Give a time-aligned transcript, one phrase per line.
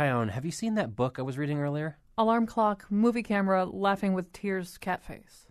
[0.00, 1.98] Chion, have you seen that book I was reading earlier?
[2.16, 5.46] Alarm clock, movie camera, laughing with tears, cat face.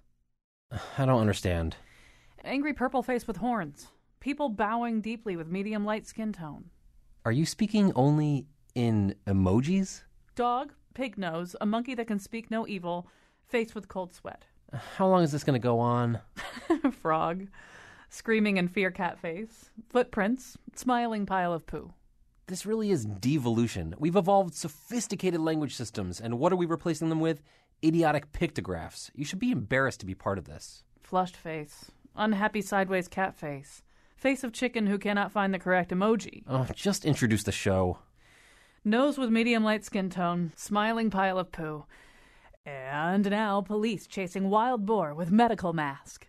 [0.98, 1.76] I don't understand.
[2.44, 3.90] Angry purple face with horns.
[4.20, 6.72] People bowing deeply with medium light skin tone.
[7.26, 10.02] Are you speaking only in emojis?
[10.34, 13.08] Dog, pig nose, a monkey that can speak no evil,
[13.46, 14.46] face with cold sweat.
[14.98, 16.22] How long is this going to go on?
[16.92, 17.46] Frog,
[18.10, 19.70] screaming in fear cat face.
[19.92, 21.94] Footprints, smiling pile of poo.
[22.50, 23.94] This really is devolution.
[24.00, 27.44] We've evolved sophisticated language systems, and what are we replacing them with?
[27.86, 29.12] Idiotic pictographs.
[29.14, 30.84] You should be embarrassed to be part of this.
[31.04, 33.84] Flushed face, unhappy sideways cat face.
[34.16, 36.42] Face of chicken who cannot find the correct emoji.
[36.48, 38.00] Oh, just introduce the show.
[38.84, 41.86] Nose with medium light skin tone, smiling pile of poo.
[42.66, 46.26] And now police chasing wild boar with medical mask.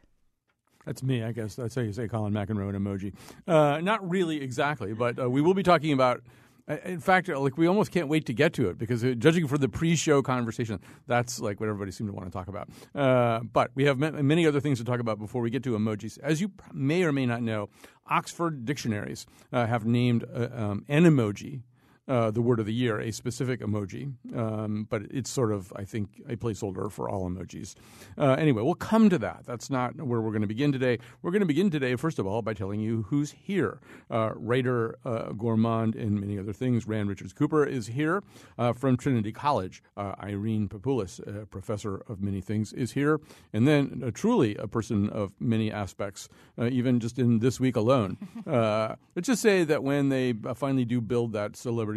[0.91, 1.55] That's me, I guess.
[1.55, 3.15] That's how you say Colin McEnroe an emoji.
[3.47, 6.21] Uh, not really exactly, but uh, we will be talking about.
[6.69, 9.15] uh, In fact, uh, like we almost can't wait to get to it because uh,
[9.17, 12.69] judging from the pre-show conversation, that's like what everybody seemed to want to talk about.
[12.93, 15.79] Uh, but we have ma- many other things to talk about before we get to
[15.79, 16.19] emojis.
[16.25, 17.69] As you may or may not know,
[18.09, 21.63] Oxford dictionaries uh, have named uh, um, an emoji
[22.11, 25.85] uh, the word of the year, a specific emoji, um, but it's sort of, I
[25.85, 27.77] think, a placeholder for all emojis.
[28.19, 29.45] Uh, anyway, we'll come to that.
[29.47, 30.99] That's not where we're going to begin today.
[31.23, 33.81] We're going to begin today, first of all, by telling you who's here.
[34.11, 38.25] Uh, writer, uh, gourmand, and many other things, Rand Richards Cooper is here
[38.59, 39.81] uh, from Trinity College.
[39.97, 43.21] Uh, Irene Papoulis, a professor of many things, is here.
[43.53, 48.17] And then, truly, a person of many aspects, uh, even just in this week alone.
[48.51, 51.57] Uh, let's just say that when they finally do build that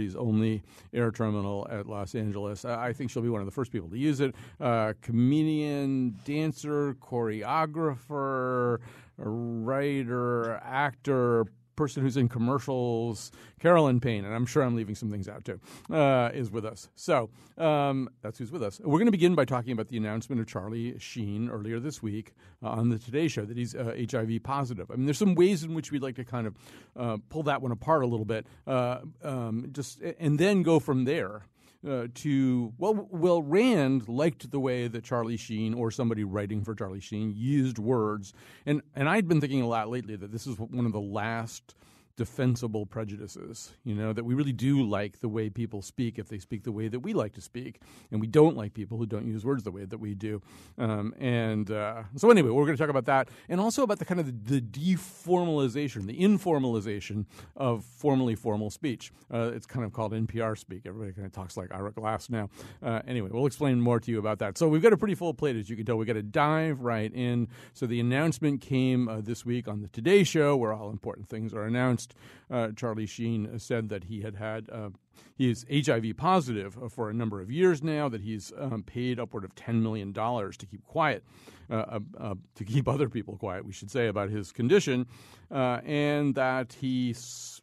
[0.09, 3.71] celebrities only air terminal at Los Angeles, I think she'll be one of the first
[3.71, 4.35] people to use it.
[4.59, 8.79] Uh, comedian, dancer, choreographer,
[9.17, 15.27] writer, actor, person who's in commercials, Carolyn Payne, and I'm sure I'm leaving some things
[15.27, 15.59] out too,
[15.91, 16.89] uh, is with us.
[16.95, 18.79] So um, that's who's with us.
[18.79, 22.33] We're going to begin by talking about the announcement of Charlie Sheen earlier this week
[22.63, 24.89] uh, on the Today Show that he's uh, HIV positive.
[24.91, 26.55] I mean, there's some ways in which we'd like to kind of
[26.95, 31.05] uh, pull that one apart a little bit, uh, um, just and then go from
[31.05, 31.43] there
[31.87, 36.75] uh, to well, well, Rand liked the way that Charlie Sheen or somebody writing for
[36.75, 38.33] Charlie Sheen used words,
[38.65, 41.75] and and I'd been thinking a lot lately that this is one of the last
[42.15, 43.73] defensible prejudices.
[43.83, 46.71] You know that we really do like the way people speak if they speak the
[46.71, 47.81] way that we like to speak,
[48.11, 50.41] and we don't like people who don't use words the way that we do.
[50.77, 54.05] Um, and uh, so anyway, we're going to talk about that, and also about the
[54.05, 57.25] kind of the, the deformalization, the informalization
[57.55, 59.11] of formally formal speech.
[59.33, 60.83] Uh, it's kind of called NPR speak.
[60.85, 62.49] Everybody kind of talks like Ira Glass now.
[62.81, 64.57] Uh, anyway, we'll explain more to you about that.
[64.57, 65.95] So we've got a pretty full plate, as you can tell.
[65.95, 67.47] We've got to dive right in.
[67.73, 71.53] So the announcement came uh, this week on the Today Show, where all important things
[71.53, 72.02] are announced.
[72.51, 74.89] Uh, Charlie Sheen said that he had had uh,
[75.35, 78.09] he is HIV positive uh, for a number of years now.
[78.09, 81.23] That he's um, paid upward of ten million dollars to keep quiet,
[81.69, 85.07] uh, uh, uh, to keep other people quiet, we should say, about his condition,
[85.49, 87.15] and that he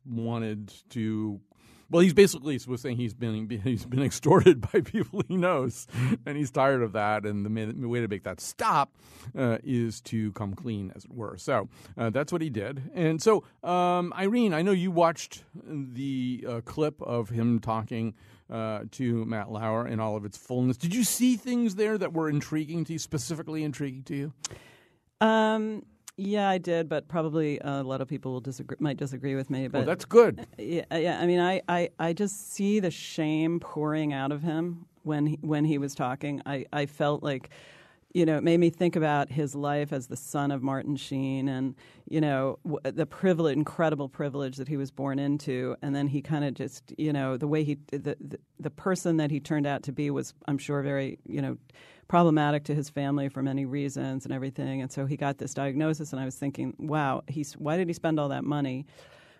[0.06, 1.40] wanted to
[1.90, 5.86] well, he's basically was saying he's been he's been extorted by people he knows,
[6.24, 7.24] and he's tired of that.
[7.24, 8.94] And the, way to make that stop
[9.36, 11.36] uh, is to come clean, as it were.
[11.36, 11.68] So
[11.98, 12.90] uh, that's what he did.
[12.94, 18.14] And so, um, Irene, I know you watched the uh, clip of him talking.
[18.50, 20.76] Uh, to Matt Lauer in all of its fullness.
[20.76, 24.32] Did you see things there that were intriguing to you, specifically intriguing to you?
[25.20, 25.84] Um,
[26.20, 29.48] yeah, I did, but probably uh, a lot of people will disagree, might disagree with
[29.48, 29.68] me.
[29.68, 30.46] But Well, that's good.
[30.58, 31.18] yeah, yeah.
[31.20, 35.38] I mean, I, I, I just see the shame pouring out of him when he,
[35.40, 36.42] when he was talking.
[36.44, 37.50] I, I felt like,
[38.12, 41.48] you know, it made me think about his life as the son of Martin Sheen,
[41.48, 41.74] and
[42.08, 46.20] you know, w- the privilege, incredible privilege that he was born into, and then he
[46.20, 49.66] kind of just, you know, the way he, the, the the person that he turned
[49.66, 51.56] out to be was, I'm sure, very, you know
[52.10, 54.82] problematic to his family for many reasons and everything.
[54.82, 57.94] And so he got this diagnosis, and I was thinking, wow, he's why did he
[57.94, 58.84] spend all that money?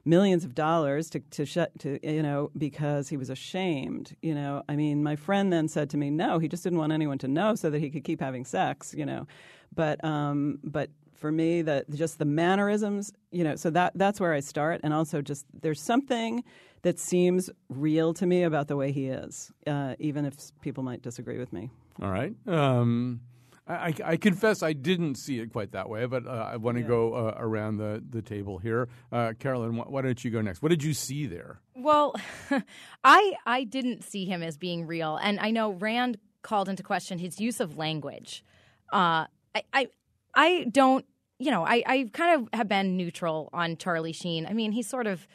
[0.05, 4.17] Millions of dollars to to shut to you know because he was ashamed.
[4.23, 6.93] You know, I mean, my friend then said to me, no, he just didn't want
[6.93, 8.95] anyone to know so that he could keep having sex.
[8.97, 9.27] You know,
[9.75, 13.13] but um, but for me, that just the mannerisms.
[13.33, 16.45] You know, so that that's where I start, and also just there's something
[16.83, 21.03] that seems real to me about the way he is, uh, even if people might
[21.03, 21.69] disagree with me.
[22.01, 22.35] All right.
[22.47, 23.21] Um,
[23.67, 26.77] I, I- I confess I didn't see it quite that way, but uh, I want
[26.79, 26.89] to Yeah.
[26.89, 28.89] go uh, around the, the table here.
[29.13, 30.63] Uh, Carolyn, wh- why don't you go next?
[30.63, 31.61] What did you see there?
[31.77, 32.15] Well,
[33.05, 37.19] I I didn't see him as being real, and I know Rand called into question
[37.19, 38.43] his use of language.
[38.93, 39.89] Uh, I, I
[40.35, 41.05] I don't,
[41.39, 44.47] you know, I I kind of have been neutral on Charlie Sheen.
[44.47, 45.27] I mean, he's sort of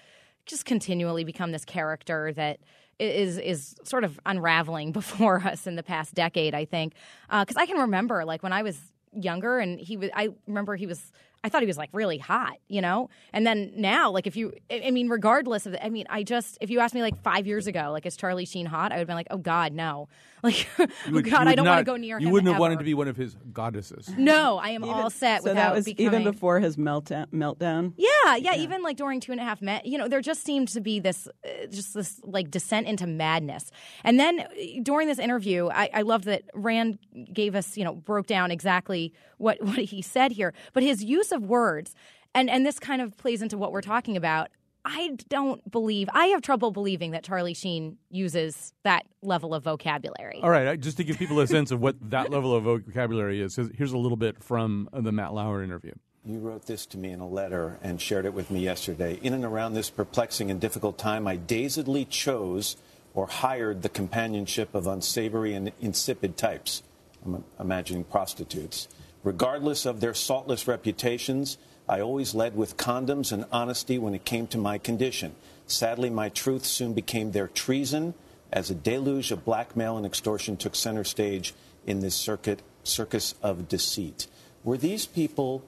[0.46, 2.60] just continually become this character that
[3.00, 6.54] is is sort of unraveling before us in the past decade.
[6.54, 6.94] I think
[7.30, 8.80] because uh, I can remember like when I was
[9.14, 11.12] younger and he was I remember he was
[11.46, 13.12] I thought he was like really hot, you know?
[13.32, 16.58] And then now, like, if you, I mean, regardless of, the, I mean, I just,
[16.60, 18.92] if you asked me like five years ago, like, is Charlie Sheen hot?
[18.92, 20.10] I would have been like, oh God, no.
[20.46, 22.28] Like, oh God, I don't not, want to go near you him.
[22.28, 22.62] You wouldn't have ever.
[22.62, 24.14] wanted to be one of his goddesses.
[24.16, 25.42] No, I am even, all set.
[25.42, 27.26] So that was becoming, even before his meltdown.
[27.32, 27.94] meltdown?
[27.98, 30.44] Yeah, yeah, yeah, Even like during Two and a Half Men, you know, there just
[30.44, 33.72] seemed to be this, uh, just this like descent into madness.
[34.04, 34.46] And then uh,
[34.84, 37.00] during this interview, I, I loved that Rand
[37.34, 41.32] gave us, you know, broke down exactly what what he said here, but his use
[41.32, 41.94] of words
[42.36, 44.50] and and this kind of plays into what we're talking about.
[44.88, 50.40] I don't believe I have trouble believing that Charlie Sheen uses that level of vocabulary.
[50.44, 53.56] All right, just to give people a sense of what that level of vocabulary is,
[53.56, 55.94] here's a little bit from the Matt Lauer interview.
[56.24, 59.20] You wrote this to me in a letter and shared it with me yesterday.
[59.24, 62.78] In and around this perplexing and difficult time, I dazedly chose
[63.16, 66.84] or hired the companionship of unsavory and insipid types.
[67.26, 68.88] I'm imagining prostitutes.
[69.26, 71.58] Regardless of their saltless reputations,
[71.90, 75.34] I always led with condoms and honesty when it came to my condition.
[75.66, 78.14] Sadly, my truth soon became their treason
[78.54, 81.56] as a deluge of blackmail and extortion took center stage
[81.88, 84.28] in this circuit, circus of deceit.
[84.64, 85.64] Were these people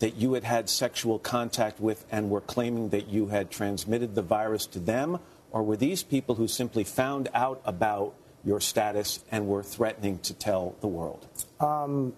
[0.00, 4.22] that you had had sexual contact with and were claiming that you had transmitted the
[4.22, 5.18] virus to them,
[5.50, 8.14] or were these people who simply found out about
[8.44, 11.26] your status and were threatening to tell the world?
[11.58, 12.12] Um,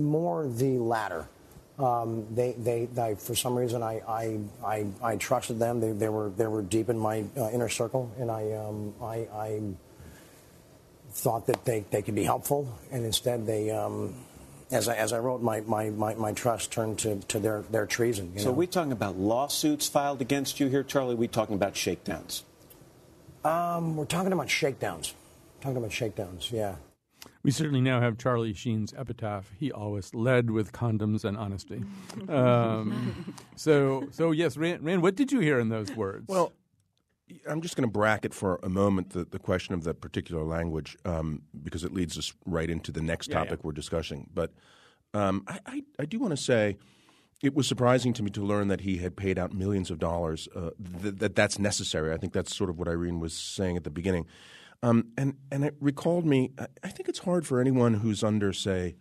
[0.00, 1.28] more the latter.
[1.78, 5.80] Um, they, they, they, for some reason, I, I, I, I trusted them.
[5.80, 9.14] They, they, were, they were deep in my uh, inner circle, and I, um, I,
[9.32, 9.60] I
[11.12, 14.14] thought that they, they could be helpful, and instead they, um,
[14.70, 17.86] as I, as I wrote, my, my, my, my trust turned to, to their, their
[17.86, 18.32] treason.
[18.36, 18.50] so know?
[18.50, 21.14] are we talking about lawsuits filed against you here, Charlie?
[21.14, 22.44] Are we talking about shakedowns?
[23.42, 25.14] Um, we're talking about shakedowns.
[25.60, 26.76] Talking about shakedowns, yeah.
[27.42, 29.50] We certainly now have Charlie Sheen's epitaph.
[29.58, 31.82] He always led with condoms and honesty.
[32.28, 36.26] Um, so, so yes, Rand, Rand, what did you hear in those words?
[36.28, 36.52] Well,
[37.48, 40.96] I'm just going to bracket for a moment the, the question of the particular language
[41.04, 43.58] um, because it leads us right into the next Yeah, topic yeah.
[43.64, 44.28] we're discussing.
[44.32, 44.52] But
[45.14, 46.76] um, I, I, I do want to say
[47.42, 50.48] it was surprising to me to learn that he had paid out millions of dollars.
[50.54, 50.70] Uh,
[51.02, 52.12] th- that that's necessary.
[52.12, 54.26] I think that's sort of what Irene was saying at the beginning.
[54.82, 56.52] Um, and and it recalled me.
[56.82, 58.96] I, think it's hard for anyone who's under, say,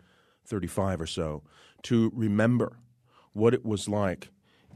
[0.45, 1.43] 35 or so,
[1.83, 2.79] to remember
[3.31, 4.29] what it was like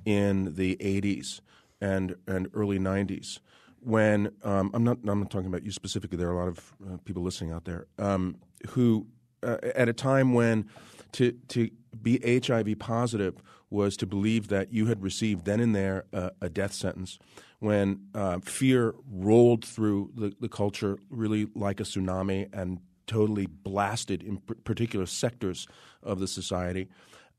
[0.06, 1.42] in the 80s
[1.82, 3.40] and and early 90s
[3.84, 6.18] when um, I'm not I'm not talking about you specifically.
[6.18, 8.38] There are a lot of uh, people listening out there um,
[8.70, 9.08] who,
[9.42, 10.70] uh, at a time when
[11.14, 11.70] to to
[12.02, 16.50] be HIV positive was to believe that you had received then and there uh, a
[16.50, 17.18] death sentence.
[17.64, 24.22] When uh, fear rolled through the, the culture really like a tsunami and totally blasted
[24.22, 25.66] in particular sectors
[26.02, 26.90] of the society.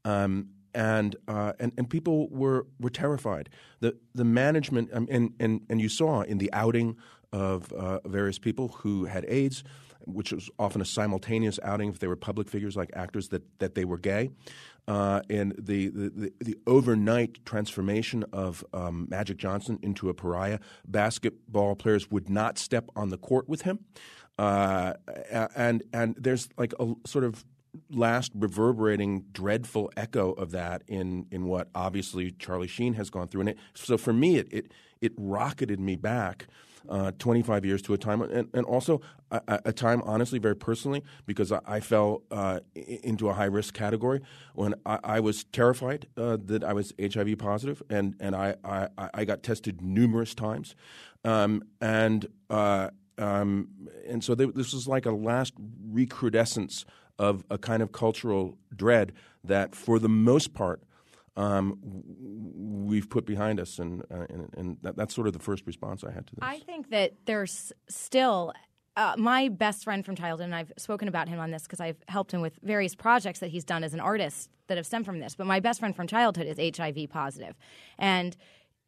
[0.06, 3.50] Um, and, uh, and and people were were terrified.
[3.80, 6.96] The the management um, and and and you saw in the outing
[7.30, 9.62] of uh, various people who had AIDS,
[10.06, 13.74] which was often a simultaneous outing if they were public figures like actors that that
[13.74, 14.30] they were gay,
[14.86, 20.58] uh, and the, the the overnight transformation of um, Magic Johnson into a pariah.
[20.86, 23.80] Basketball players would not step on the court with him,
[24.38, 24.94] uh,
[25.56, 27.44] and and there's like a sort of
[27.90, 33.40] last reverberating dreadful echo of that in in what obviously Charlie Sheen has gone through
[33.40, 36.46] and it so for me it it, it rocketed me back
[36.88, 39.00] uh, 25 years to a time and, and also
[39.30, 43.74] a, a time honestly very personally because I, I fell uh, into a high risk
[43.74, 44.20] category
[44.54, 48.88] when I, I was terrified uh, that I was HIV positive and and I I,
[49.12, 50.74] I got tested numerous times.
[51.24, 53.68] Um, and uh, um,
[54.06, 55.54] and so th- this was like a last
[55.90, 56.84] recrudescence
[57.18, 59.12] of a kind of cultural dread
[59.44, 60.82] that, for the most part,
[61.36, 65.66] um, we've put behind us, and uh, and, and that, that's sort of the first
[65.66, 66.42] response I had to this.
[66.42, 68.52] I think that there's still
[68.96, 71.96] uh, my best friend from childhood, and I've spoken about him on this because I've
[72.08, 75.18] helped him with various projects that he's done as an artist that have stemmed from
[75.18, 75.34] this.
[75.34, 77.56] But my best friend from childhood is HIV positive,
[77.98, 78.36] and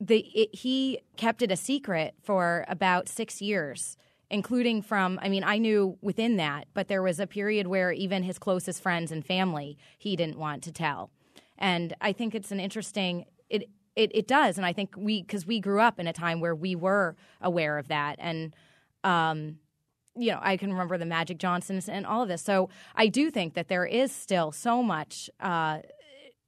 [0.00, 3.96] the it, he kept it a secret for about six years.
[4.28, 8.24] Including from, I mean, I knew within that, but there was a period where even
[8.24, 11.12] his closest friends and family he didn't want to tell.
[11.58, 14.56] And I think it's an interesting, it, it, it does.
[14.56, 17.78] And I think we, because we grew up in a time where we were aware
[17.78, 18.16] of that.
[18.18, 18.54] And,
[19.04, 19.58] um,
[20.16, 22.42] you know, I can remember the Magic Johnsons and all of this.
[22.42, 25.80] So I do think that there is still so much uh,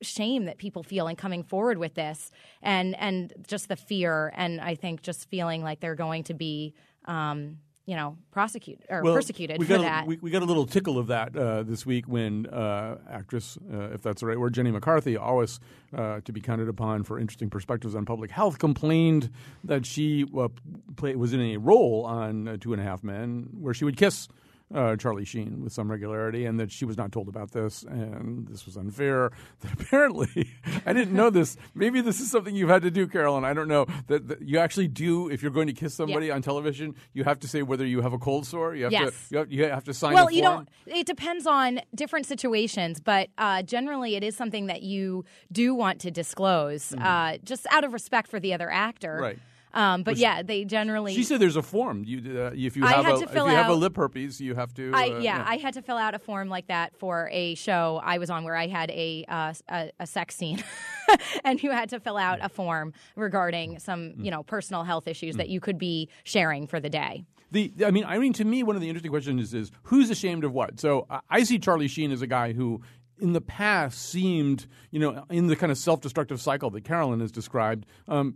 [0.02, 2.30] shame that people feel in coming forward with this
[2.62, 6.74] and and just the fear and I think just feeling like they're going to be
[7.06, 10.06] um, you know prosecuted or Well, persecuted we for got a, that.
[10.06, 13.94] We, we got a little tickle of that uh, this week when uh, actress, uh,
[13.94, 15.58] if that's the right word, Jenny McCarthy, always
[15.96, 19.30] uh, to be counted upon for interesting perspectives on public health, complained
[19.64, 20.48] that she uh,
[20.96, 23.96] play, was in a role on uh, Two and a Half Men where she would
[23.96, 24.28] kiss.
[24.74, 28.46] Uh, Charlie Sheen with some regularity, and that she was not told about this, and
[28.48, 29.30] this was unfair.
[29.60, 30.50] That apparently,
[30.84, 31.56] I didn't know this.
[31.74, 33.44] Maybe this is something you've had to do, Carolyn.
[33.44, 35.28] I don't know that, that you actually do.
[35.30, 38.12] If you're going to kiss somebody on television, you have to say whether you have
[38.12, 38.74] a cold sore.
[38.74, 39.28] You have Yes.
[39.30, 40.12] to you have, you have to sign.
[40.12, 40.68] well, you don't.
[40.86, 46.00] It depends on different situations, but uh, generally, it is something that you do want
[46.02, 49.14] to disclose, uh, just out of respect for the other actor.
[49.14, 49.22] Mm-hmm.
[49.22, 49.38] Right.
[49.74, 51.14] Um, but yeah, they generally.
[51.14, 52.02] She said there's a form.
[52.06, 54.90] You, uh, if you have a if you have a lip herpes, you have to.
[54.94, 58.00] I, uh, yeah, I had to fill out a form like that for a show
[58.02, 60.62] I was on where I had a uh, a, a sex scene,
[61.44, 65.36] and you had to fill out a form regarding some you know personal health issues
[65.36, 67.24] that you could be sharing for the day.
[67.50, 70.10] The, I mean, I mean, to me, one of the interesting questions is, is who's
[70.10, 70.78] ashamed of what.
[70.78, 72.82] So I- I see Charlie Sheen as a guy who,
[73.20, 77.32] in the past, seemed, you know, in the kind of self-destructive cycle that Carolyn has
[77.32, 77.86] described.
[78.06, 78.34] Um,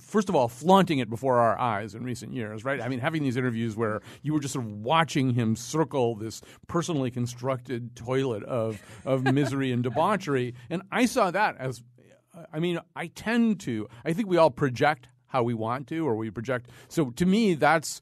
[0.00, 2.80] First of all, flaunting it before our eyes in recent years, right?
[2.80, 6.40] I mean, having these interviews where you were just sort of watching him circle this
[6.66, 11.82] personally constructed toilet of of misery and debauchery, and I saw that as
[12.52, 13.88] I mean, I tend to.
[14.04, 16.70] I think we all project how we want to, or we project.
[16.88, 18.00] So to me, that's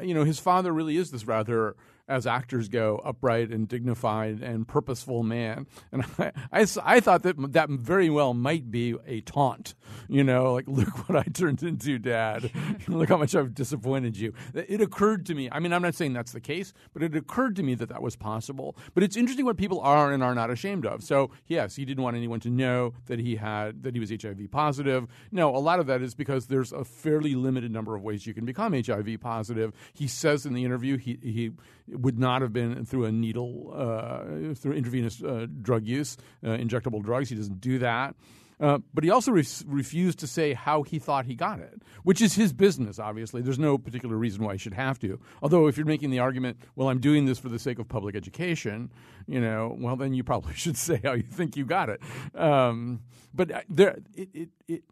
[0.00, 4.68] you know, his father really is this rather, as actors go, upright and dignified and
[4.68, 5.66] purposeful man.
[5.90, 9.74] And I, I, I thought that that very well might be a taunt.
[10.08, 12.50] You know, like look what I turned into, Dad.
[12.88, 14.34] look how much I've disappointed you.
[14.54, 15.48] It occurred to me.
[15.50, 18.02] I mean, I'm not saying that's the case, but it occurred to me that that
[18.02, 18.76] was possible.
[18.94, 21.02] But it's interesting what people are and are not ashamed of.
[21.02, 24.50] So yes, he didn't want anyone to know that he had that he was HIV
[24.50, 25.06] positive.
[25.32, 28.34] No, a lot of that is because there's a fairly limited number of ways you
[28.34, 29.72] can become HIV positive.
[29.94, 31.52] He says in the interview he he
[31.94, 37.02] would not have been through a needle uh, through intravenous uh, drug use, uh, injectable
[37.02, 37.28] drugs.
[37.28, 38.14] He doesn't do that.
[38.60, 42.22] Uh, but he also re- refused to say how he thought he got it, which
[42.22, 43.42] is his business, obviously.
[43.42, 45.18] There's no particular reason why he should have to.
[45.42, 48.14] Although, if you're making the argument, well, I'm doing this for the sake of public
[48.14, 48.92] education,
[49.26, 52.00] you know, well, then you probably should say how you think you got it.
[52.34, 53.00] Um,
[53.34, 54.84] but there, it, it, it,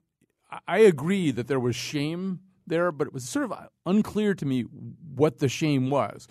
[0.66, 4.62] I agree that there was shame there, but it was sort of unclear to me
[5.14, 6.28] what the shame was.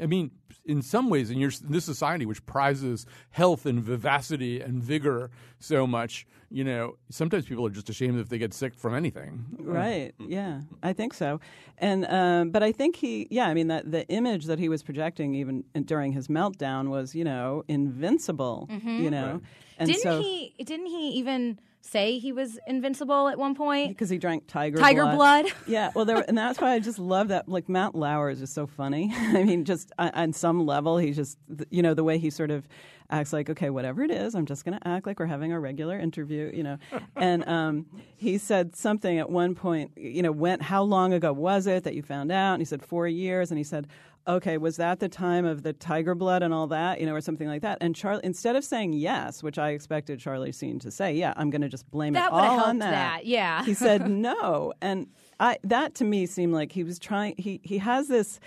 [0.00, 0.30] I mean,
[0.64, 5.30] in some ways, in, your, in this society, which prizes health and vivacity and vigor
[5.58, 9.44] so much, you know, sometimes people are just ashamed if they get sick from anything.
[9.58, 10.12] Right.
[10.18, 11.40] Yeah, I think so.
[11.78, 14.82] And um, but I think he, yeah, I mean that the image that he was
[14.82, 18.68] projecting even during his meltdown was, you know, invincible.
[18.84, 19.40] You know,
[19.78, 20.00] and Mm-hmm.
[20.00, 20.54] didn't so he?
[20.64, 23.90] Didn't he even say he was invincible at one point?
[23.90, 25.46] because he drank tiger Tiger blood.
[25.66, 27.48] Yeah, well, there, and that's why I just love that.
[27.48, 29.12] Like Matt Lauer is just so funny.
[29.14, 31.38] I mean, just on, on some level, he just,
[31.70, 32.66] you know, the way he sort of
[33.10, 35.60] acts like, okay, whatever it is, I'm just going to act like we're having a
[35.60, 36.78] regular interview, you know.
[37.16, 37.86] and um,
[38.16, 41.94] he said something at one point, you know, went how long ago was it that
[41.94, 42.54] you found out?
[42.54, 43.86] And he said four years, and he said.
[44.26, 47.20] Okay, was that the time of the tiger blood and all that, you know, or
[47.20, 47.78] something like that?
[47.82, 51.50] And Charlie, instead of saying yes, which I expected Charlie Sheen to say, yeah, I'm
[51.50, 52.90] going to just blame That it all on that.
[52.90, 53.64] that, yeah.
[53.64, 57.34] he said no, and I that to me seemed like he was trying.
[57.36, 58.40] He he has this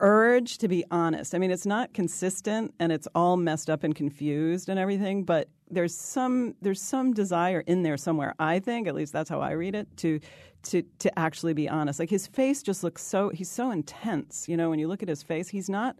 [0.00, 1.34] urge to be honest.
[1.34, 5.24] I mean, it's not consistent, and it's all messed up and confused and everything.
[5.24, 8.34] But there's some there's some desire in there somewhere.
[8.38, 9.88] I think, at least that's how I read it.
[9.98, 10.20] To
[10.64, 11.98] to to actually be honest.
[11.98, 14.48] Like his face just looks so he's so intense.
[14.48, 15.96] You know, when you look at his face, he's not.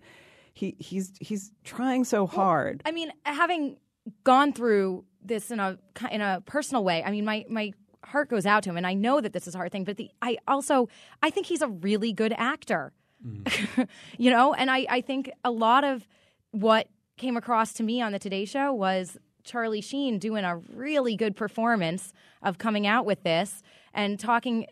[0.52, 2.82] He he's he's trying so hard.
[2.84, 3.76] I mean, having
[4.22, 5.78] gone through this in a
[6.10, 7.72] in a personal way, I mean, my my
[8.04, 9.84] heart goes out to him, and I know that this is a hard thing.
[9.84, 10.88] But the, I also
[11.22, 12.92] I think he's a really good actor,
[13.26, 13.88] mm.
[14.18, 16.06] you know, and I I think a lot of
[16.52, 21.16] what came across to me on the Today Show was Charlie Sheen doing a really
[21.16, 24.66] good performance of coming out with this and talking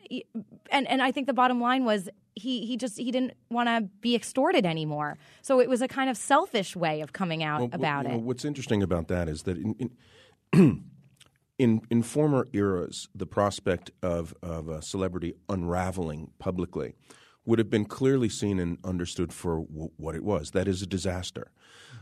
[0.70, 3.82] and and I think the bottom line was he he just he didn't want to
[4.00, 5.18] be extorted anymore.
[5.42, 8.20] So it was a kind of selfish way of coming out Well, about know, it.
[8.22, 9.90] what's interesting about that is that in
[10.52, 10.84] in,
[11.58, 16.94] in in former eras, the prospect of of a celebrity unraveling publicly
[17.44, 20.52] would have been clearly seen and understood for w- what it was.
[20.52, 21.50] That is a disaster.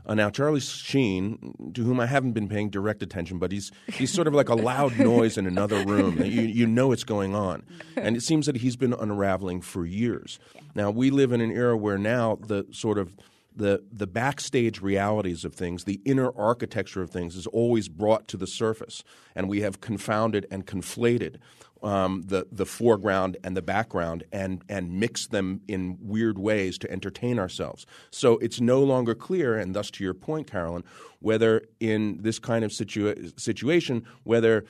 [0.07, 4.13] Uh, now, Charlie Sheen, to whom I haven't been paying direct attention, but he's he's
[4.13, 6.23] sort of like a loud noise in another room.
[6.23, 7.63] You you know it's going on,
[7.97, 10.39] and it seems that he's been unraveling for years.
[10.75, 13.17] Now we live in an era where now the sort of
[13.55, 18.37] the the backstage realities of things, the inner architecture of things, is always brought to
[18.37, 19.05] the surface,
[19.35, 21.37] and we have confounded and conflated
[21.83, 26.91] um, the the foreground and the background, and and mixed them in weird ways to
[26.91, 27.87] entertain ourselves.
[28.11, 30.85] So it's no longer clear, and thus to your point, Carolyn,
[31.21, 34.65] whether in this kind of situa- situation, whether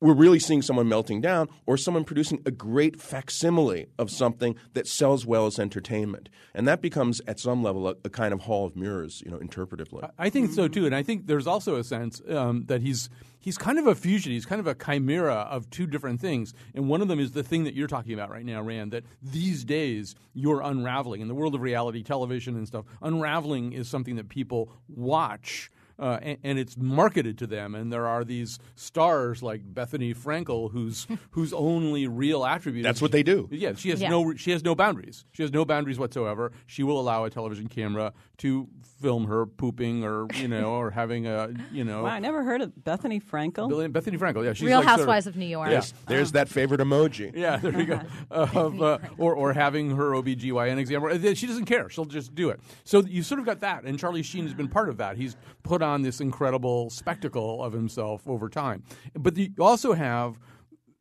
[0.00, 4.86] we're really seeing someone melting down or someone producing a great facsimile of something that
[4.86, 6.28] sells well as entertainment.
[6.54, 9.38] And that becomes, at some level, a, a kind of hall of mirrors, you know,
[9.38, 10.08] interpretively.
[10.18, 13.56] I think so too, and I think there's also a sense um, that he's he's
[13.56, 14.32] kind of a fusion.
[14.32, 17.42] He's kind of a chimera of two different things, and one of them is the
[17.42, 18.92] thing that you're talking about right now, Rand.
[18.92, 22.84] That these days you're unraveling in the world of reality television and stuff.
[23.00, 27.74] Unraveling is something that people watch uh, and, and, it's marketed to them.
[27.74, 32.82] And there are these stars like Bethenny Frankel, whose whose only real attribute.
[32.82, 33.48] That's what they do.
[33.50, 34.10] Yeah, she has Yeah.
[34.10, 35.24] no she has no boundaries.
[35.32, 36.52] She has no boundaries whatsoever.
[36.66, 38.68] She will allow a television camera to
[39.00, 42.02] film her pooping or you know or having a you know.
[42.02, 43.68] Wow, I never heard of Bethenny Frankel.
[43.68, 45.70] Billy- Bethenny Frankel, yeah, she's Real like sort Housewives of New York.
[45.70, 45.82] Yeah.
[46.06, 47.32] There's that favorite emoji.
[47.34, 48.00] Yeah, there you go.
[48.30, 51.04] Of, uh, or, or having her OBGYN exam.
[51.04, 51.88] Uh, She doesn't care.
[51.88, 52.60] She'll just do it.
[52.84, 53.84] So you sort of got that.
[53.84, 55.16] And Charlie Sheen has been part of that.
[55.16, 58.82] He's put on this incredible spectacle of himself over time.
[59.14, 60.38] But you also have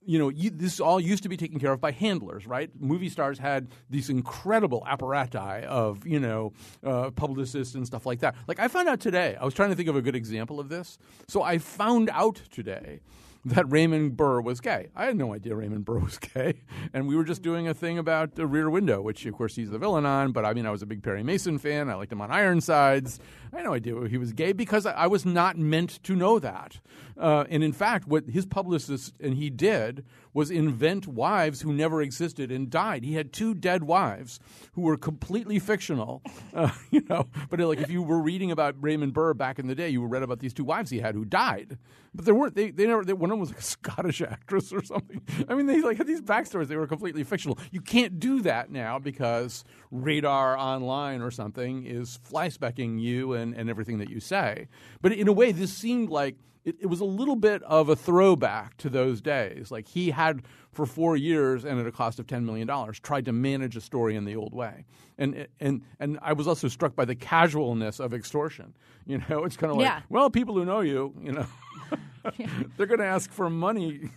[0.05, 2.69] you know, you, this all used to be taken care of by handlers, right?
[2.79, 8.35] Movie stars had these incredible apparati of, you know, uh, publicists and stuff like that.
[8.47, 10.69] Like I found out today, I was trying to think of a good example of
[10.69, 10.97] this.
[11.27, 13.01] So I found out today
[13.45, 14.89] that Raymond Burr was gay.
[14.95, 16.61] I had no idea Raymond Burr was gay.
[16.93, 19.69] And we were just doing a thing about the Rear Window, which of course he's
[19.69, 20.31] the villain on.
[20.31, 21.89] But I mean, I was a big Perry Mason fan.
[21.89, 23.19] I liked him on Ironsides.
[23.55, 26.81] I had no idea he was gay because I was not meant to know that.
[27.17, 32.01] Uh, and in fact, what his publicist and he did was invent wives who never
[32.01, 33.05] existed and died.
[33.05, 34.37] He had two dead wives
[34.73, 36.21] who were completely fictional.
[36.53, 39.75] Uh, you know, but like if you were reading about Raymond Burr back in the
[39.75, 41.77] day, you read about these two wives he had who died.
[42.13, 44.71] But there weren't they, they never they, one of them was like a Scottish actress
[44.73, 45.21] or something.
[45.47, 46.67] I mean, they like had these backstories.
[46.67, 47.57] They were completely fictional.
[47.71, 53.69] You can't do that now because Radar Online or something is flyspecking you and, and
[53.69, 54.67] everything that you say.
[55.01, 57.95] But in a way, this seemed like it, it was a little bit of a
[57.95, 59.69] throwback to those days.
[59.69, 63.25] Like he had for four years and at a cost of ten million dollars tried
[63.25, 64.85] to manage a story in the old way.
[65.17, 68.73] And and and I was also struck by the casualness of extortion.
[69.07, 70.01] You know, it's kind of like, Yeah.
[70.09, 71.45] well, people who know you, you know,
[72.75, 74.09] they're going to ask for money.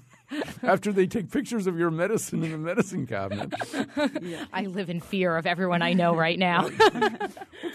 [0.63, 3.53] After they take pictures of your medicine in the medicine cabinet,
[4.53, 6.69] I live in fear of everyone I know right now.
[6.69, 6.93] what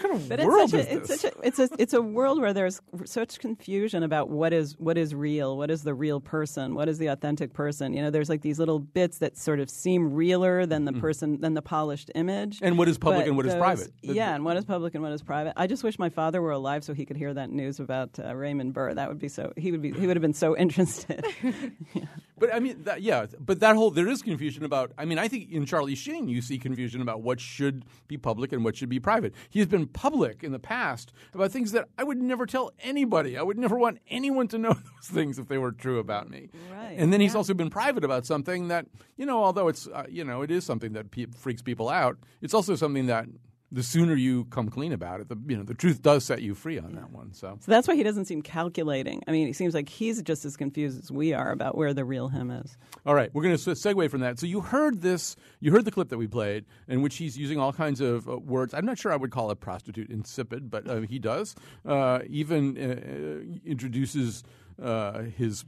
[0.00, 1.20] kind of But world it's such, is a, it's this?
[1.22, 4.96] such a it's a it's a world where there's such confusion about what is what
[4.96, 7.92] is real, what is the real person, what is the authentic person.
[7.92, 11.40] You know, there's like these little bits that sort of seem realer than the person
[11.40, 12.56] than the polished image.
[12.56, 12.64] Mm-hmm.
[12.66, 13.92] And what is public But and what is those- private.
[14.02, 15.54] The- Yeah, and what is public and what is private.
[15.56, 18.34] I just wish my father were alive so he could hear that news about uh,
[18.34, 18.94] Raymond Burr.
[18.94, 21.24] That would be so he would be he would have been so interested.
[22.36, 24.92] But I mean, that, yeah, but that whole there is confusion about.
[24.98, 28.52] I mean, I think in Charlie Sheen you see confusion about what should be public
[28.52, 29.34] and what should be private.
[29.50, 33.38] He has been public in the past about things that I would never tell anybody.
[33.38, 36.50] I would never want anyone to know those things if they were true about me.
[36.72, 40.04] Right, And then he's also been private about something that you know, although it's uh,
[40.08, 42.18] you know, it is something that pe- freaks people out.
[42.42, 43.26] It's also something that
[43.72, 46.54] the sooner you come clean about it, the you know, the truth does set you
[46.54, 47.32] free on that one.
[47.32, 47.58] So.
[47.60, 49.22] so that's why he doesn't seem calculating.
[49.26, 52.04] I mean, it seems like he's just as confused as we are about where the
[52.04, 52.76] real him is.
[53.04, 54.38] All right, we're going to segue from that.
[54.38, 57.58] So you heard this, you heard the clip that we played, in which he's using
[57.58, 58.74] all kinds of uh, words.
[58.74, 61.54] I'm not sure I would call a prostitute insipid, but uh, he does.
[61.84, 64.44] Uh, even uh, introduces
[64.82, 65.64] uh, his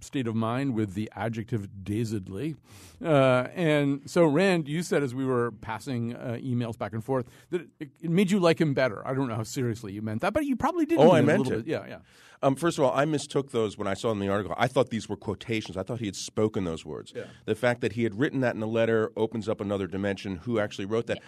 [0.00, 2.56] state of mind with the adjective dazedly.
[3.02, 7.26] Uh, and so, Rand, you said as we were passing uh, emails back and forth
[7.50, 9.06] that it, it made you like him better.
[9.06, 10.98] I don't know how seriously you meant that, but you probably did.
[10.98, 11.50] Oh, I meant it.
[11.50, 11.66] Bit.
[11.66, 11.98] Yeah, yeah.
[12.42, 14.54] Um, first of all, I mistook those when I saw them in the article.
[14.58, 15.78] I thought these were quotations.
[15.78, 17.12] I thought he had spoken those words.
[17.16, 17.24] Yeah.
[17.46, 20.36] The fact that he had written that in a letter opens up another dimension.
[20.44, 21.22] Who actually wrote that?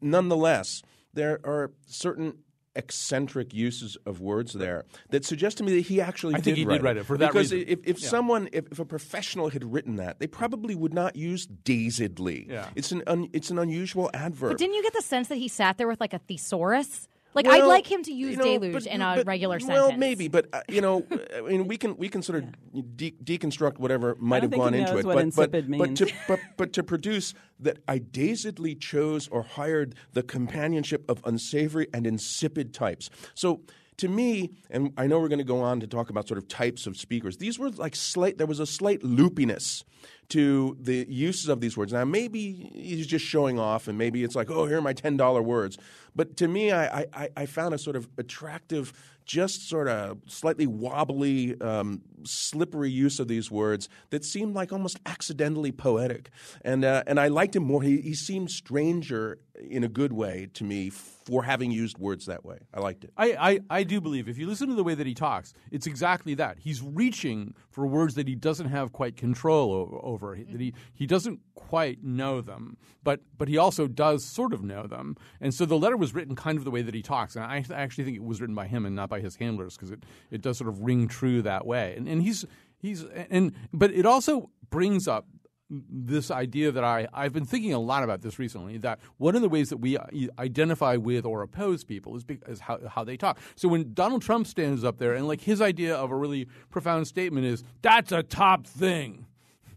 [0.00, 2.38] Nonetheless, there are certain
[2.76, 6.56] eccentric uses of words there that suggest to me that he actually I think did
[6.58, 7.58] he did write write it for that reason.
[7.58, 7.68] because reason.
[7.84, 8.08] if, if Yeah.
[8.08, 12.68] someone if, if a professional had written that they probably would not use dazedly Yeah.
[12.74, 15.48] it's an un, it's an unusual adverb But didn't you get the sense that he
[15.48, 17.08] sat there with like a thesaurus?
[17.34, 19.92] Like I'd like him to use you know, deluge but- in a but- regular well,
[19.92, 21.04] maybe, but uh, you know,
[21.36, 24.80] I mean, we can we can sort of de- deconstruct whatever might have gone he
[24.80, 25.06] into knows it.
[25.06, 25.98] what but, but, but means.
[25.98, 31.88] to but, but to produce that I dazedly chose or hired the companionship of unsavory
[31.92, 33.10] and insipid types.
[33.34, 33.62] So
[33.98, 36.48] to me, and I know we're going to go on to talk about sort of
[36.48, 37.36] types of speakers.
[37.36, 38.38] These were like slight.
[38.38, 39.84] There was a slight loopiness
[40.28, 41.92] to the uses of these words.
[41.92, 45.16] Now, maybe he's just showing off, and maybe it's like, oh, here are my ten
[45.16, 45.78] dollar words.
[46.16, 48.92] But to me, I, I, I found a sort of attractive
[49.24, 55.00] just sort of slightly wobbly, um, slippery use of these words that seemed like almost
[55.06, 56.30] accidentally poetic.
[56.62, 57.82] And, uh, and I liked him more.
[57.82, 62.44] He, he seemed stranger in a good way to me for having used words that
[62.44, 62.58] way.
[62.74, 63.12] I liked it.
[63.16, 65.86] I, I, I do believe if you listen to the way that he talks, it's
[65.86, 66.58] exactly that.
[66.58, 71.06] He's reaching for words that he doesn't have quite control over, over that he, he
[71.06, 75.16] doesn't quite know them, but, but he also does sort of know them.
[75.40, 77.36] And so the letter was written kind of the way that he talks.
[77.36, 79.90] And I actually think it was written by him and not by his handlers because
[79.90, 81.94] it, it does sort of ring true that way.
[81.96, 82.44] And, and he's,
[82.78, 85.26] he's, and, but it also brings up
[85.70, 89.42] this idea that I, I've been thinking a lot about this recently that one of
[89.42, 90.04] the ways that we uh,
[90.38, 93.38] identify with or oppose people is, because, is how, how they talk.
[93.56, 97.06] So when Donald Trump stands up there and like his idea of a really profound
[97.08, 99.26] statement is, that's a top thing.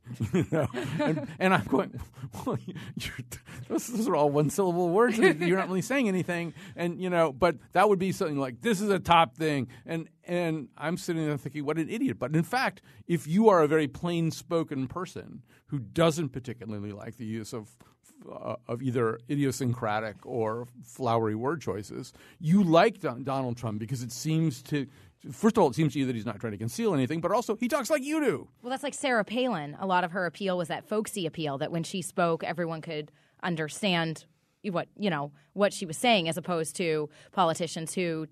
[0.34, 0.67] you know?
[1.00, 2.00] and, and, I'm going,
[2.46, 2.58] well,
[3.67, 5.17] those, those, are all one syllable words.
[5.17, 6.54] you're not really saying anything.
[6.76, 9.67] And, you know, but that would be something like, this is a top thing.
[9.86, 12.20] And, and I'm sitting there thinking, what an idiot.
[12.20, 17.17] But in fact, if you are a very plain spoken person who doesn't particularly like
[17.17, 17.76] the use of
[18.32, 22.13] uh, of either idiosyncratic or flowery word choices.
[22.39, 24.88] You like Don- Donald Trump because it seems to
[25.32, 27.32] first of all, it seems to you that he's not trying to conceal anything, but
[27.32, 28.47] also he talks like you do.
[28.62, 29.75] Well, that's like Sarah Palin.
[29.80, 33.12] A lot of her appeal was that folksy appeal that when she spoke, everyone could
[33.43, 34.25] understand
[34.63, 38.27] what you know what she was saying, as opposed to politicians who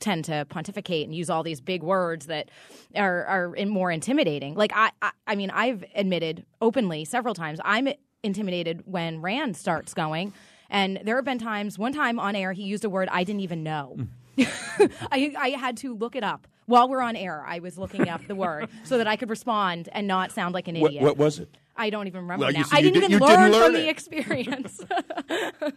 [0.00, 2.50] tend to pontificate and use all these big words that
[2.96, 4.54] are are more intimidating.
[4.54, 7.88] Like I, I, I mean, I've admitted openly several times I'm
[8.22, 10.32] intimidated when Rand starts going.
[10.70, 13.40] And there have been times, one time on air, he used a word I didn't
[13.40, 13.94] even know.
[13.96, 14.04] Hmm.
[15.10, 17.44] I, I had to look it up while we're on air.
[17.46, 20.68] I was looking up the word so that I could respond and not sound like
[20.68, 21.02] an idiot.
[21.02, 21.56] What, what was it?
[21.78, 22.64] I don't even remember well, now.
[22.72, 23.82] I didn't did, even learn, didn't learn from it.
[23.82, 24.80] the experience.
[25.60, 25.74] but,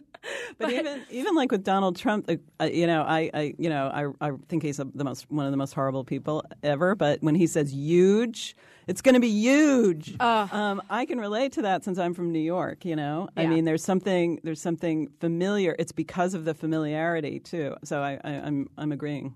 [0.58, 2.28] but, even even like with Donald Trump,
[2.60, 5.46] uh, you know, I, I you know I I think he's a, the most one
[5.46, 6.96] of the most horrible people ever.
[6.96, 8.56] But when he says huge,
[8.88, 10.16] it's going to be huge.
[10.18, 12.84] Uh, um, I can relate to that since I'm from New York.
[12.84, 13.44] You know, yeah.
[13.44, 15.76] I mean, there's something there's something familiar.
[15.78, 17.76] It's because of the familiarity too.
[17.84, 19.34] So I, I I'm I'm agreeing.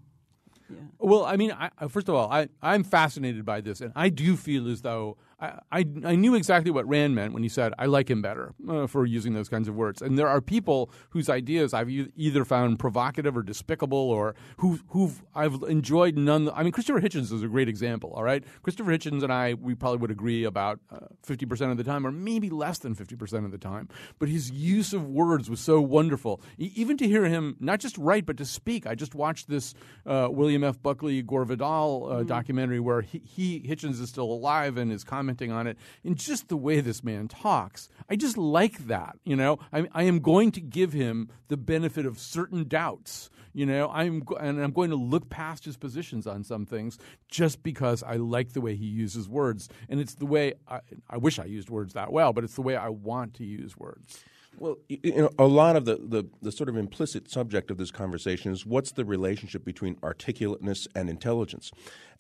[0.68, 0.76] Yeah.
[0.98, 4.36] Well, I mean, I, first of all, I, I'm fascinated by this, and I do
[4.36, 7.86] feel as though I, I, I, knew exactly what Rand meant when he said, I
[7.86, 10.00] like him better uh, for using those kinds of words.
[10.00, 15.22] And there are people whose ideas I've either found provocative or despicable or who, who've
[15.34, 16.48] I've enjoyed none.
[16.54, 18.42] I mean, Christopher Hitchens is a great example, all right?
[18.62, 22.12] Christopher Hitchens and I, we probably would agree about uh, 50% of the time or
[22.12, 23.88] maybe less than 50% of the time.
[24.18, 26.40] But his use of words was so wonderful.
[26.58, 28.86] E- even to hear him not just write, but to speak.
[28.86, 29.74] I just watched this
[30.06, 30.80] uh, William F.
[30.82, 32.26] Buckley Gore Vidal uh, mm-hmm.
[32.26, 36.48] documentary where he, he, Hitchens, is still alive and is commenting on it in just
[36.48, 37.88] the way this man talks.
[38.08, 39.18] I just like that.
[39.24, 43.28] You know, I, I am going to give him the benefit of certain doubts.
[43.52, 47.62] You know, I'm and I'm going to look past his positions on some things just
[47.62, 51.38] because I like the way he uses words, and it's the way I, I wish
[51.38, 54.22] I used words that well, but it's the way I want to use words.
[54.58, 57.90] Well, you know, a lot of the, the, the, sort of implicit subject of this
[57.90, 61.72] conversation is what's the relationship between articulateness and intelligence,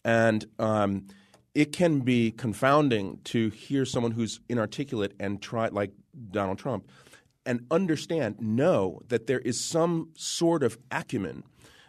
[0.04, 1.06] and um,
[1.56, 5.90] it can be confounding to hear someone who's inarticulate and try like
[6.30, 6.86] Donald Trump
[7.46, 11.44] and understand, know that there is some sort of acumen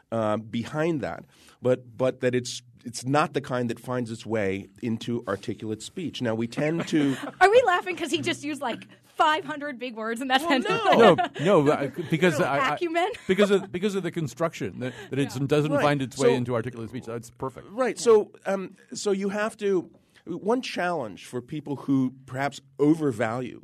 [0.10, 1.26] uh, behind that,
[1.62, 6.22] but but that it's it's not the kind that finds its way into articulate speech.
[6.22, 7.18] Now we tend to.
[7.42, 10.82] Are we laughing because he just used like 500 big words in that well, sentence?
[10.86, 13.04] No, no, no because I, acumen.
[13.04, 15.46] I, because of because of the construction that, that it yeah.
[15.48, 15.82] doesn't right.
[15.82, 17.06] find its way so, into articulate speech.
[17.06, 17.68] That's perfect.
[17.72, 18.00] Right.
[18.00, 19.90] So, um, so you have to.
[20.26, 23.62] One challenge for people who perhaps overvalue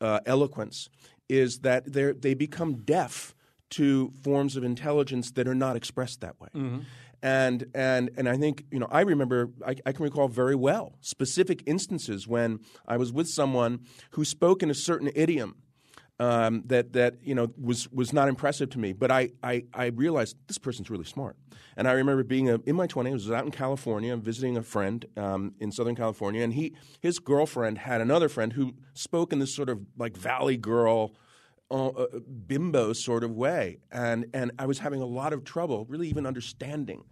[0.00, 0.88] uh, eloquence
[1.28, 3.34] is that they they become deaf
[3.70, 6.48] to forms of intelligence that are not expressed that way.
[6.54, 6.80] Mm-hmm.
[7.22, 10.96] And, and, and I think, you know, I remember, I, I, can recall very well
[11.00, 13.80] specific instances when I was with someone
[14.12, 15.54] who spoke in a certain idiom
[16.18, 18.92] um, that, that, you know, was, was not impressive to me.
[18.92, 21.36] But I, I, I realized this person's really smart.
[21.76, 24.62] And I remember being a, in my 20s, I was out in California, visiting a
[24.62, 29.38] friend um, in Southern California, and he, his girlfriend had another friend who spoke in
[29.38, 31.12] this sort of like Valley Girl–
[32.46, 36.26] bimbo sort of way, and and I was having a lot of trouble really even
[36.26, 37.04] understanding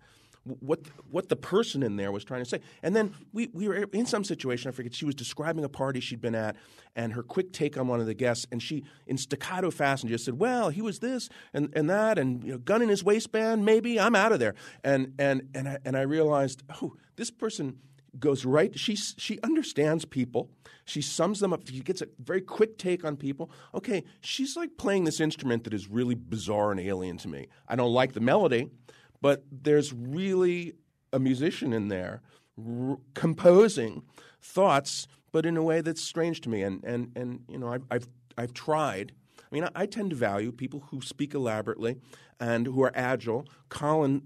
[0.44, 2.60] what what the person in there was trying to say.
[2.82, 6.00] And then we, we were in some situation, I forget, she was describing a party
[6.00, 6.56] she'd been at
[6.96, 10.24] and her quick take on one of the guests, and she, in staccato fashion, just
[10.24, 13.64] said, Well, he was this and, and that, and you know, gun in his waistband,
[13.64, 14.54] maybe, I'm out of there.
[14.82, 17.78] And, and, and, I, and I realized, oh, this person
[18.18, 18.76] goes right.
[18.78, 20.50] She she understands people.
[20.84, 21.68] She sums them up.
[21.68, 23.50] She gets a very quick take on people.
[23.74, 27.48] Okay, she's like playing this instrument that is really bizarre and alien to me.
[27.68, 28.68] I don't like the melody,
[29.20, 30.74] but there's really
[31.12, 32.22] a musician in there
[32.58, 34.02] r- composing
[34.40, 36.62] thoughts, but in a way that's strange to me.
[36.62, 39.12] And and and you know, I've I've, I've tried.
[39.38, 41.96] I mean, I, I tend to value people who speak elaborately
[42.38, 43.46] and who are agile.
[43.68, 44.22] Colin,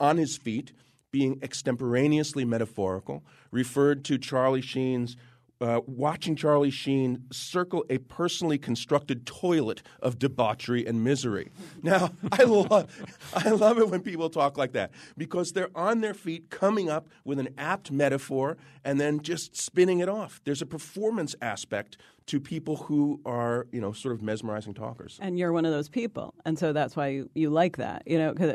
[0.00, 0.72] on his feet
[1.10, 5.16] being extemporaneously metaphorical, referred to Charlie Sheen's
[5.60, 11.50] uh, watching Charlie Sheen circle a personally constructed toilet of debauchery and misery.
[11.82, 12.90] Now, I love,
[13.34, 17.08] I love it when people talk like that because they're on their feet, coming up
[17.24, 18.56] with an apt metaphor,
[18.88, 20.40] and then just spinning it off.
[20.44, 25.18] There's a performance aspect to people who are, you know, sort of mesmerizing talkers.
[25.20, 28.02] And you're one of those people, and so that's why you, you like that.
[28.06, 28.54] You know, cause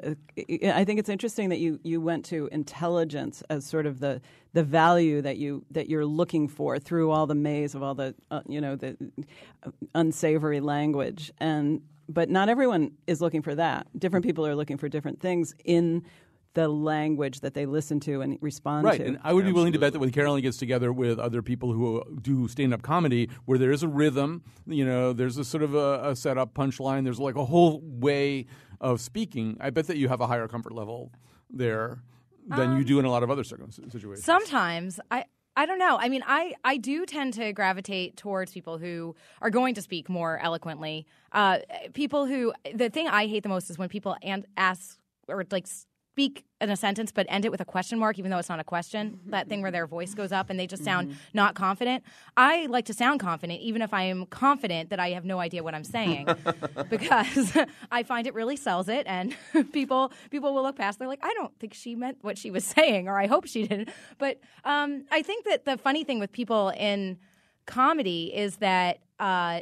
[0.63, 4.21] I think it's interesting that you you went to intelligence as sort of the
[4.53, 8.15] the value that you that you're looking for through all the maze of all the
[8.31, 8.97] uh, you know the
[9.93, 13.87] unsavory language and but not everyone is looking for that.
[13.97, 16.03] Different people are looking for different things in
[16.53, 18.99] the language that they listen to and respond right.
[18.99, 19.05] to.
[19.05, 21.73] And I would be willing to bet that when Carolyn gets together with other people
[21.73, 25.63] who do stand up comedy, where there is a rhythm, you know, there's a sort
[25.63, 28.45] of a, a setup punchline, there's like a whole way
[28.79, 31.11] of speaking, I bet that you have a higher comfort level
[31.49, 32.03] there
[32.47, 34.25] than Um, you do in a lot of other circum- situations.
[34.25, 35.97] Sometimes I I don't know.
[35.99, 40.09] I mean, I I do tend to gravitate towards people who are going to speak
[40.09, 41.05] more eloquently.
[41.31, 41.59] Uh,
[41.93, 45.67] people who the thing I hate the most is when people and ask or like
[46.13, 48.59] speak in a sentence but end it with a question mark even though it's not
[48.59, 52.03] a question that thing where their voice goes up and they just sound not confident.
[52.37, 55.63] I like to sound confident even if i am confident that i have no idea
[55.63, 56.27] what i'm saying
[56.91, 57.57] because
[57.91, 59.35] i find it really sells it and
[59.73, 62.63] people people will look past they're like i don't think she meant what she was
[62.63, 63.89] saying or i hope she didn't.
[64.19, 67.17] But um, i think that the funny thing with people in
[67.65, 69.61] comedy is that uh,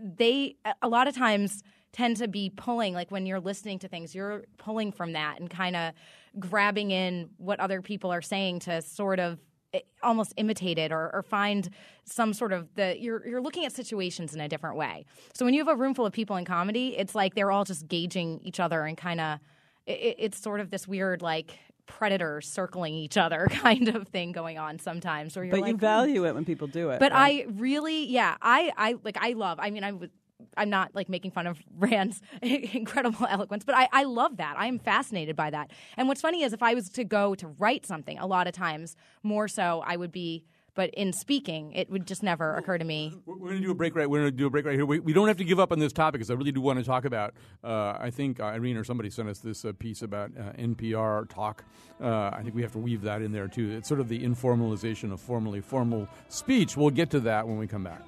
[0.00, 1.62] they a lot of times
[1.94, 5.48] tend to be pulling like when you're listening to things you're pulling from that and
[5.48, 5.94] kind of
[6.38, 9.38] grabbing in what other people are saying to sort of
[9.72, 11.70] eh, almost imitate it or, or find
[12.04, 15.54] some sort of the you're you're looking at situations in a different way so when
[15.54, 18.40] you have a room full of people in comedy it's like they're all just gauging
[18.42, 19.38] each other and kind of
[19.86, 24.58] it, it's sort of this weird like predator circling each other kind of thing going
[24.58, 27.00] on sometimes where you're but like you "Hmm." value it when people do it.
[27.00, 27.46] But right?
[27.46, 29.58] I really, yeah, I, I like, I love.
[29.60, 30.10] I mean, I would.
[30.56, 34.54] I'm not like making fun of Rand's incredible eloquence, but I, I love that.
[34.58, 35.70] I am fascinated by that.
[35.96, 38.52] And what's funny is if I was to go to write something, a lot of
[38.52, 40.44] times more so, I would be.
[40.76, 43.14] But in speaking, it would just never occur to me.
[43.26, 44.10] We're going to do a break right.
[44.10, 44.84] We're going to do a break right here.
[44.84, 46.80] We, we don't have to give up on this topic because I really do want
[46.80, 47.34] to talk about.
[47.62, 51.28] Uh, I think uh, Irene or somebody sent us this uh, piece about uh, NPR
[51.28, 51.62] talk.
[52.02, 53.70] Uh, I think we have to weave that in there too.
[53.70, 56.76] It's sort of the informalization of formally formal speech.
[56.76, 58.02] We'll get to that when we come back.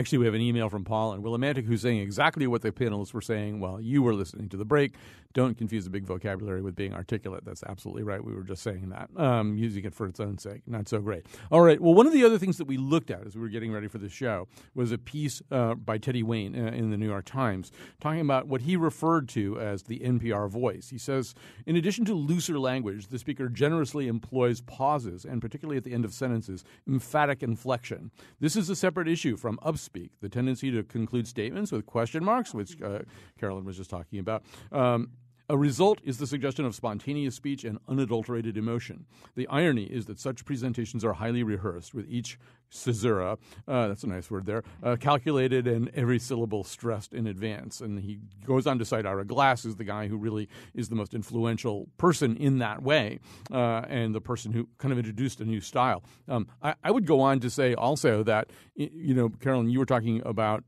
[0.00, 3.12] Actually, we have an email from Paul and Willimantic who's saying exactly what the panelists
[3.12, 4.94] were saying while you were listening to the break.
[5.34, 7.44] Don't confuse the big vocabulary with being articulate.
[7.44, 8.24] That's absolutely right.
[8.24, 10.62] We were just saying that, um, using it for its own sake.
[10.66, 11.26] Not so great.
[11.52, 11.78] All right.
[11.78, 13.88] Well, one of the other things that we looked at as we were getting ready
[13.88, 17.26] for the show was a piece uh, by Teddy Wayne uh, in the New York
[17.26, 20.88] Times talking about what he referred to as the NPR voice.
[20.88, 21.34] He says,
[21.66, 26.06] in addition to looser language, the speaker generously employs pauses and, particularly at the end
[26.06, 28.10] of sentences, emphatic inflection.
[28.40, 32.54] This is a separate issue from upspeak, the tendency to conclude statements with question marks,
[32.54, 33.00] which uh,
[33.38, 34.44] Carolyn was just talking about.
[34.72, 35.10] Um,
[35.50, 39.04] a result is the suggestion of spontaneous speech and unadulterated emotion.
[39.34, 42.38] The irony is that such presentations are highly rehearsed, with each
[42.70, 43.36] caesura,
[43.66, 47.80] uh, that's a nice word there, uh, calculated and every syllable stressed in advance.
[47.80, 50.94] And he goes on to cite Ira Glass as the guy who really is the
[50.94, 53.18] most influential person in that way,
[53.50, 56.04] uh, and the person who kind of introduced a new style.
[56.28, 59.84] Um, I, I would go on to say also that, you know, Carolyn, you were
[59.84, 60.62] talking about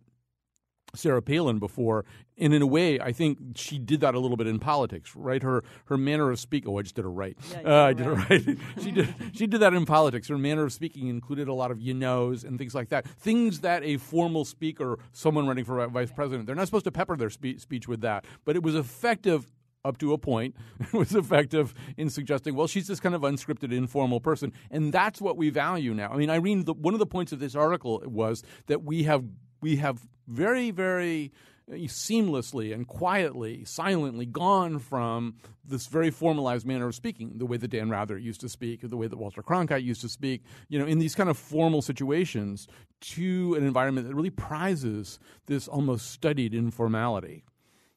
[0.95, 2.05] Sarah Palin before,
[2.37, 5.43] and in a way, I think she did that a little bit in politics, right?
[5.43, 6.71] Her her manner of speaking.
[6.71, 7.37] Oh, I just did it right.
[7.51, 8.59] Yeah, uh, I did did it right.
[8.83, 10.29] she did she did that in politics.
[10.29, 13.07] Her manner of speaking included a lot of you knows and things like that.
[13.07, 17.17] Things that a formal speaker, someone running for vice president, they're not supposed to pepper
[17.17, 19.47] their spe- speech with that, but it was effective
[19.85, 20.55] up to a point.
[20.81, 25.21] It was effective in suggesting, well, she's this kind of unscripted, informal person, and that's
[25.21, 26.11] what we value now.
[26.11, 29.25] I mean, Irene, the, one of the points of this article was that we have
[29.63, 31.33] we have very, very
[31.71, 37.57] uh, seamlessly and quietly, silently gone from this very formalized manner of speaking, the way
[37.57, 40.79] that Dan Rather used to speak, the way that Walter Cronkite used to speak, you
[40.79, 42.67] know, in these kind of formal situations,
[43.01, 47.45] to an environment that really prizes this almost studied informality.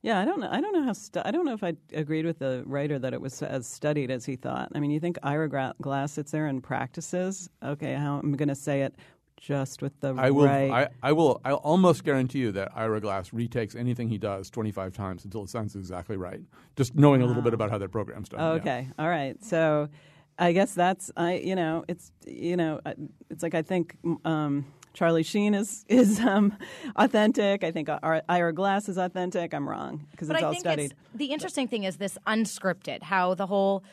[0.05, 0.49] Yeah, I don't know.
[0.51, 0.93] I don't know how.
[0.93, 4.11] Stu- I don't know if I agreed with the writer that it was as studied
[4.11, 4.71] as he thought.
[4.75, 7.49] I mean, you think Ira Glass sits there and practices?
[7.63, 8.93] Okay, how I'm going to say it
[9.37, 10.45] just with the I will.
[10.45, 10.71] right.
[10.71, 11.41] I, I will.
[11.45, 15.49] I'll almost guarantee you that Ira Glass retakes anything he does 25 times until it
[15.49, 16.41] sounds exactly right.
[16.75, 18.39] Just knowing a little bit about how that program's done.
[18.39, 18.61] yeah.
[18.61, 18.87] Okay.
[18.97, 19.43] All right.
[19.43, 19.89] So
[20.37, 22.81] I guess that's I you know it's you know
[23.29, 23.95] it's like I think
[24.25, 26.57] um, Charlie Sheen is is um,
[26.95, 27.63] authentic.
[27.63, 29.53] I think Ira Ira Glass is authentic.
[29.53, 30.91] I'm wrong because it's I all think studied.
[30.91, 33.89] It's, the interesting thing is this unscripted, how the whole y-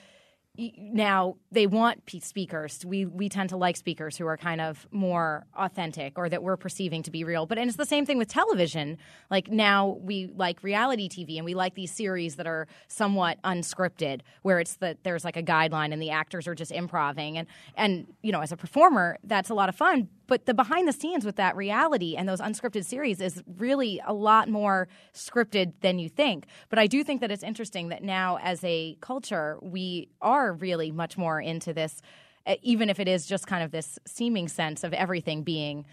[0.58, 2.84] now they want speakers.
[2.84, 6.58] We we tend to like speakers who are kind of more authentic or that we're
[6.58, 7.46] perceiving to be real.
[7.46, 8.98] But and it's the same thing with television.
[9.30, 14.20] Like now we like reality TV and we like these series that are somewhat unscripted,
[14.42, 18.06] where it's that there's like a guideline and the actors are just improving and and
[18.22, 20.08] you know as a performer that's a lot of fun.
[20.26, 24.14] But the behind the scenes with that reality and those unscripted series is really a
[24.14, 26.46] lot more scripted than you think.
[26.70, 30.90] But I do think that it's interesting that now, as a culture, we are really
[30.90, 32.00] much more into this,
[32.46, 35.84] uh, even if it is just kind of this seeming sense of everything being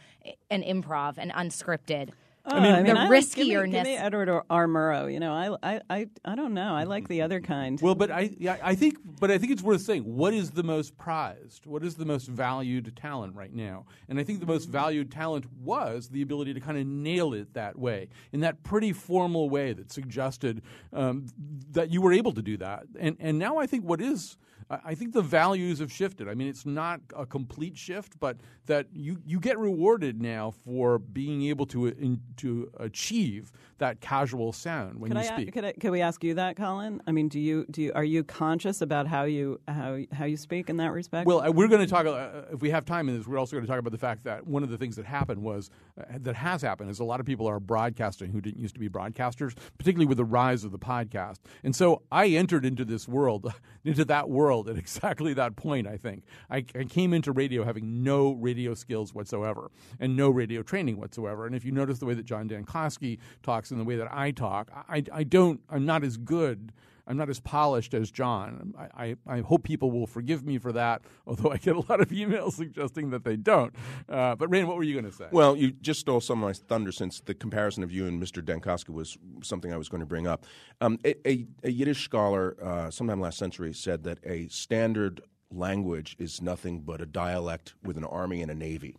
[0.49, 2.12] an improv and unscripted.
[2.51, 3.73] Oh, I mean, the I like- give me- riskierness.
[3.73, 4.67] Give me, Edward or R.
[4.67, 5.12] Murrow.
[5.12, 6.73] You know, I, I, I, I don't know.
[6.73, 7.79] I like the other kind.
[7.81, 10.03] Well, but I, yeah, I think, but I think it's worth saying.
[10.03, 11.65] What is the most prized?
[11.65, 13.85] What is the most valued talent right now?
[14.07, 17.53] And I think the most valued talent was the ability to kind of nail it
[17.53, 20.62] that way, in that pretty formal way that suggested
[20.93, 21.27] um,
[21.71, 22.83] that you were able to do that.
[22.99, 24.38] And and now I think what is.
[24.69, 26.27] I I think the values have shifted.
[26.27, 30.99] I mean, it's not a complete shift, but that you, you get rewarded now for
[30.99, 35.53] being able to in, to achieve that casual sound when Could you I, speak.
[35.53, 37.01] could, I, could we ask you that, Colin?
[37.08, 40.38] I mean, do you do you, are you conscious about how you how how you
[40.38, 41.27] speak in that respect?
[41.27, 42.05] Well, uh, we're going to talk.
[42.05, 44.23] Uh, if we have time in this, we're also going to talk about the fact
[44.25, 47.19] that one of the things that happened was uh, that has happened is a lot
[47.19, 50.71] of people are broadcasting who didn't used to be broadcasters, particularly with the rise of
[50.71, 51.38] the podcast.
[51.63, 53.51] And so I entered into this world,
[53.83, 55.87] into that world at exactly that point.
[55.87, 60.61] I think I, I came into radio having no radio skills whatsoever and no radio
[60.61, 61.45] training whatsoever.
[61.45, 64.31] And if you notice the way that John Dankosky talks and the way that I
[64.31, 65.61] talk, I, I don't.
[65.69, 66.71] I'm not as good.
[67.09, 68.75] I'm not as polished as John.
[68.77, 71.99] I, I, I hope people will forgive me for that, although I get a lot
[71.99, 73.73] of emails suggesting that they don't.
[74.07, 75.25] Uh, but, Rand, what were you going to say?
[75.31, 78.43] Well, you just stole some of my thunder since the comparison of you and Mr.
[78.43, 80.45] Dankosky was something I was going to bring up.
[80.81, 86.15] Um, a, a, a Yiddish scholar, uh, sometime last century, said that a standard language
[86.19, 88.95] is nothing but a dialect with an army and a navy.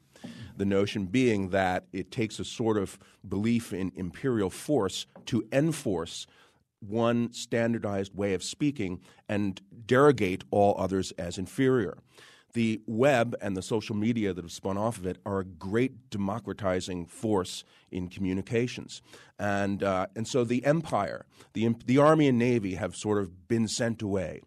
[0.56, 6.26] The notion being that it takes a sort of belief in imperial force to enforce
[6.80, 11.98] one standardized way of speaking and derogate all others as inferior.
[12.52, 16.10] The web and the social media that have spun off of it are a great
[16.10, 17.62] democratizing force
[17.92, 19.02] in communications.
[19.38, 23.68] And, uh, and so the empire, the, the Army and Navy have sort of been
[23.68, 24.42] sent away.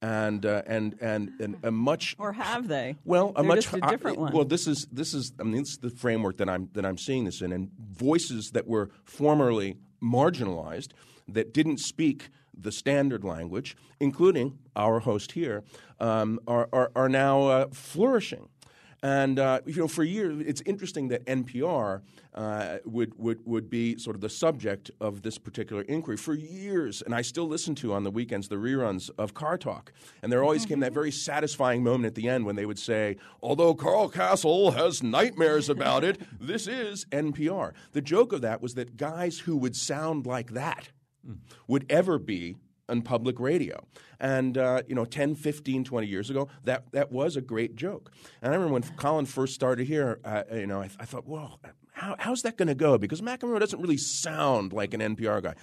[0.00, 2.94] And, uh, and, and, and a much or have they?
[3.04, 4.32] well, a They're much a I- different one.
[4.32, 6.96] Well, this is this is I mean this is the framework that I'm that I'm
[6.96, 10.90] seeing this in, and voices that were formerly marginalized
[11.28, 15.62] that didn't speak the standard language, including our host here,
[16.00, 18.48] um, are, are are now uh, flourishing.
[19.00, 22.02] And uh, you know, for years, it's interesting that NPR
[22.34, 27.00] uh, would, would would be sort of the subject of this particular inquiry for years.
[27.02, 30.42] And I still listen to on the weekends the reruns of Car Talk, and there
[30.42, 34.10] always came that very satisfying moment at the end when they would say, "Although Carl
[34.10, 39.40] Kasell has nightmares about it, this is NPR." The joke of that was that guys
[39.40, 40.88] who would sound like that
[41.66, 42.56] would ever be
[42.88, 43.84] on public radio.
[44.18, 48.10] And, uh, you know, 10, 15, 20 years ago, that, that was a great joke.
[48.40, 51.60] And I remember when Colin first started here, uh, you know, I, I thought, well,
[51.92, 52.98] how, how's that going to go?
[52.98, 55.54] Because McEnroe doesn't really sound like an NPR guy.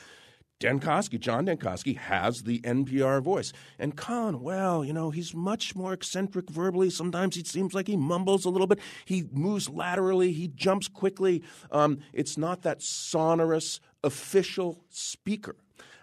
[0.61, 3.51] Dankosky, John Dankosky, has the NPR voice.
[3.77, 6.89] And Colin, well, you know, he's much more eccentric verbally.
[6.89, 8.79] Sometimes it seems like he mumbles a little bit.
[9.03, 10.31] He moves laterally.
[10.31, 11.43] He jumps quickly.
[11.71, 15.55] Um, it's not that sonorous, official speaker.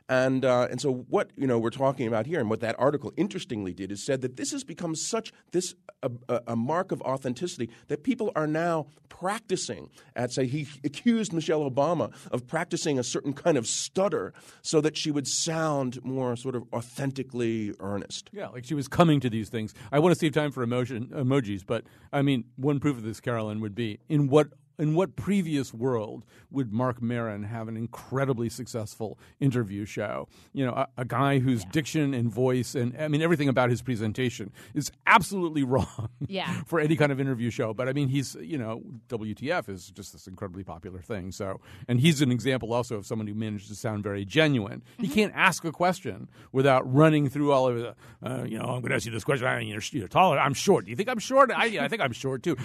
[0.08, 3.12] And uh, and so what you know we're talking about here, and what that article
[3.16, 7.70] interestingly did is said that this has become such this a, a, mark of authenticity
[7.88, 13.32] that people are now practicing at say he accused Michelle Obama of practicing a certain
[13.32, 18.30] kind of stutter so that she would sound more sort of authentically earnest.
[18.32, 19.72] Yeah, like she was coming to these things.
[19.92, 23.20] I want to save time for emotion emojis, but I mean, one proof of this,
[23.20, 24.48] Carolyn, would be in what
[24.82, 30.28] in what previous world would Mark Maron have an incredibly successful interview show?
[30.52, 33.80] You know, a, a guy whose diction and voice and I mean everything about his
[33.82, 36.62] presentation is absolutely wrong Yeah.
[36.66, 37.72] for any kind of interview show.
[37.72, 41.30] But I mean, he's you know, WTF is just this incredibly popular thing.
[41.32, 44.82] So, and he's an example also of someone who managed to sound very genuine.
[44.98, 48.80] He can't ask a question without running through all of the, uh, you know, I'm
[48.80, 49.46] going to ask you this question.
[49.46, 50.38] I mean, you're, you're taller.
[50.38, 50.84] I'm short.
[50.86, 51.50] Do you think I'm short?
[51.50, 52.56] I, I think I'm short too.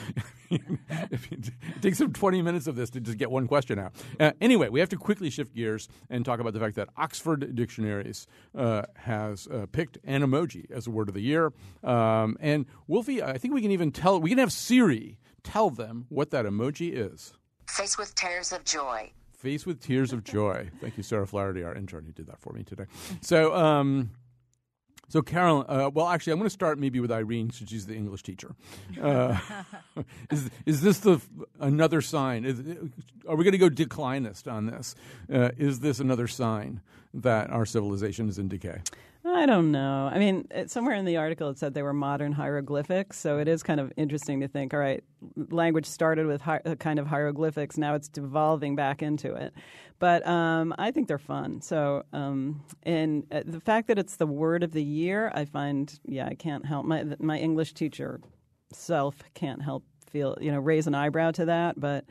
[0.49, 1.51] it
[1.81, 3.93] takes him 20 minutes of this to just get one question out.
[4.19, 7.55] Uh, anyway, we have to quickly shift gears and talk about the fact that Oxford
[7.55, 11.53] Dictionaries uh, has uh, picked an emoji as a word of the year.
[11.83, 16.05] Um, and Wolfie, I think we can even tell, we can have Siri tell them
[16.09, 17.33] what that emoji is.
[17.67, 19.11] Face with tears of joy.
[19.33, 20.69] Face with tears of joy.
[20.81, 22.85] Thank you, Sarah Flaherty, our intern, who did that for me today.
[23.21, 24.09] So, um,
[25.09, 27.95] so Carolyn, uh, well, actually, I'm going to start maybe with Irene, since she's the
[27.95, 28.55] English teacher.
[29.01, 29.39] Uh,
[30.31, 31.21] is is this the
[31.59, 32.43] another sign?
[32.43, 32.59] Is,
[33.27, 34.95] are we going to go declinist on this?
[35.31, 36.81] Uh, is this another sign
[37.13, 38.81] that our civilization is in decay?
[39.25, 40.09] I don't know.
[40.11, 43.47] I mean, it, somewhere in the article it said they were modern hieroglyphics, so it
[43.47, 44.73] is kind of interesting to think.
[44.73, 45.03] All right,
[45.49, 49.53] language started with hi- a kind of hieroglyphics, now it's devolving back into it.
[49.99, 51.61] But um, I think they're fun.
[51.61, 55.99] So, um, and uh, the fact that it's the word of the year, I find,
[56.05, 58.21] yeah, I can't help my my English teacher
[58.71, 62.05] self can't help feel, you know, raise an eyebrow to that, but.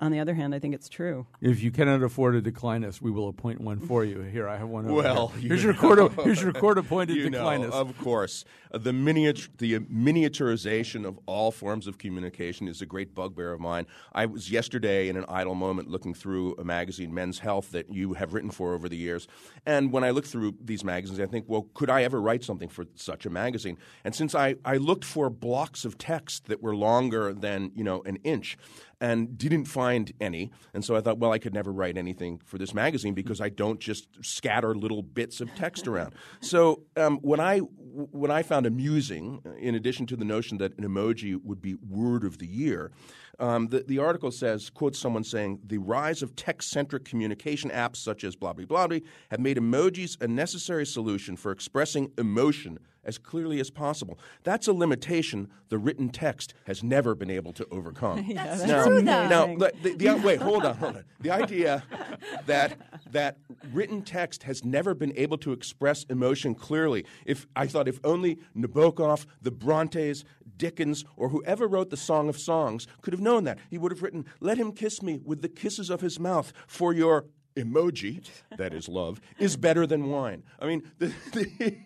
[0.00, 1.24] On the other hand, I think it's true.
[1.40, 4.22] If you cannot afford a declinist, we will appoint one for you.
[4.22, 4.86] Here, I have one.
[4.86, 5.40] Over Well, here.
[5.42, 6.08] you here's your know.
[6.08, 6.12] court.
[6.24, 7.70] Here's your court-appointed you know, declinist.
[7.70, 13.14] of course, Uh, the miniature, the miniaturization of all forms of communication is a great
[13.14, 13.86] bugbear of mine.
[14.12, 18.14] I was yesterday in an idle moment looking through a magazine, Men's Health, that you
[18.14, 19.28] have written for over the years,
[19.64, 22.68] and when I look through these magazines, I think, well, could I ever write something
[22.68, 23.78] for such a magazine?
[24.02, 28.02] And since I, I looked for blocks of text that were longer than you know
[28.02, 28.58] an inch,
[29.00, 30.50] and didn't find any.
[30.72, 33.48] And so I thought, well, I could never write anything for this magazine because I
[33.48, 36.14] don't just scatter little bits of text around.
[36.40, 40.76] So um, when I when I found amusing, uh, in addition to the notion that
[40.78, 42.90] an emoji would be word of the year,
[43.38, 48.24] um, the, the article says, quotes someone saying, the rise of text-centric communication apps such
[48.24, 48.98] as blah, blah, blah, blah
[49.30, 54.18] have made emojis a necessary solution for expressing emotion as clearly as possible.
[54.42, 58.26] That's a limitation the written text has never been able to overcome.
[58.34, 59.28] That's now, true, though.
[59.28, 61.04] now the, the, the, wait, hold on, hold on.
[61.20, 61.82] The idea
[62.46, 62.78] that
[63.10, 63.38] that
[63.72, 67.04] written text has never been able to express emotion clearly.
[67.24, 70.24] If I thought if only Nabokov, the Brontes,
[70.56, 74.02] Dickens, or whoever wrote the Song of Songs could have known that, he would have
[74.02, 77.26] written, "Let him kiss me with the kisses of his mouth, for your."
[77.56, 80.42] Emoji, that is love, is better than wine.
[80.60, 81.76] I mean, the, the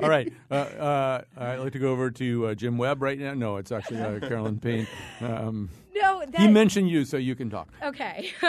[0.00, 0.32] All right.
[0.50, 3.34] Uh, uh, I'd like to go over to uh, Jim Webb right now.
[3.34, 4.86] No, it's actually uh, Carolyn Payne.
[5.20, 7.68] Um, No, that, he mentioned you, so you can talk.
[7.82, 8.30] Okay.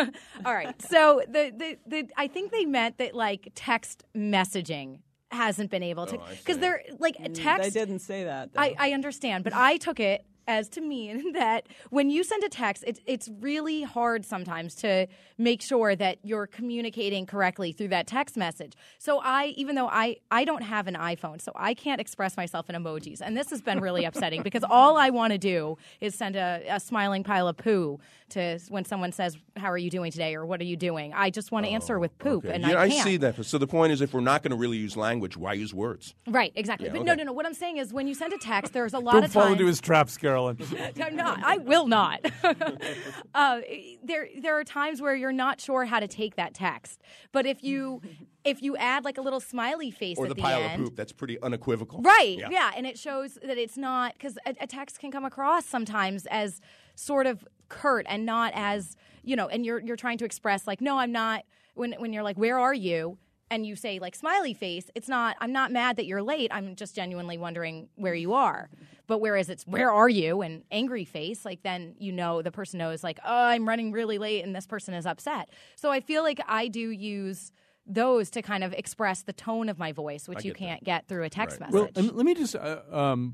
[0.46, 0.80] All right.
[0.82, 5.00] So the, the the I think they meant that like text messaging
[5.32, 7.74] hasn't been able to because they're like text.
[7.74, 8.54] They didn't say that.
[8.54, 8.62] though.
[8.62, 12.50] I, I understand, but I took it as to mean that when you send a
[12.50, 18.08] text, it's it's really hard sometimes to make sure that you're communicating correctly through that
[18.08, 18.74] text message.
[18.98, 22.70] So I, even though I I don't have an iPhone, so I can't express myself
[22.70, 26.16] in emojis, and this has been really upsetting because all I want to do is
[26.16, 30.12] send a, a smiling pile of poo to when someone says, "How are you doing
[30.12, 32.56] today?" or "What are you doing?" I just want to answer oh, with poop, Okay.
[32.56, 33.04] and yeah, I I can't.
[33.04, 33.46] see that.
[33.46, 36.16] So the point is, if we're not going to really use language, why use words?
[36.28, 36.88] Right, exactly.
[36.88, 37.24] Yeah, but no, okay.
[37.24, 37.34] no, no.
[37.34, 39.52] What I'm saying is, when you send a text, there's a lot Don't of fall
[39.52, 40.18] into his traps,
[40.58, 40.92] Carolyn.
[41.02, 41.44] I'm not.
[41.44, 42.26] I will not.
[43.34, 43.62] uh,
[44.04, 47.64] there, there are times where you're not sure how to take that text, but if
[47.64, 48.02] you,
[48.44, 50.88] if you add like a little smiley face Or at the the, pile end, of
[50.90, 50.96] poop.
[50.96, 52.02] That's pretty unequivocal.
[52.02, 52.38] right?
[52.38, 52.50] Yeah.
[52.50, 52.72] Yeah.
[52.76, 56.62] and it shows that it's not because a, a text can come across sometimes as
[56.96, 60.82] sort of curt and not as you know, and you're you're trying to express like,
[60.82, 61.44] no, I'm not.
[61.76, 63.18] When when you're like, where are you?
[63.52, 65.36] And you say like smiley face, it's not.
[65.40, 66.52] I'm not mad that you're late.
[66.54, 68.70] I'm just genuinely wondering where you are.
[69.08, 72.78] But whereas it's where are you and angry face, like then you know the person
[72.78, 75.50] knows like, oh, I'm running really late and this person is upset.
[75.76, 77.52] So I feel like I do use
[77.88, 81.24] those to kind of express the tone of my voice, which you can't get through
[81.24, 81.72] a text Right.
[81.72, 81.98] Well, message.
[81.98, 83.34] and let me just uh, um,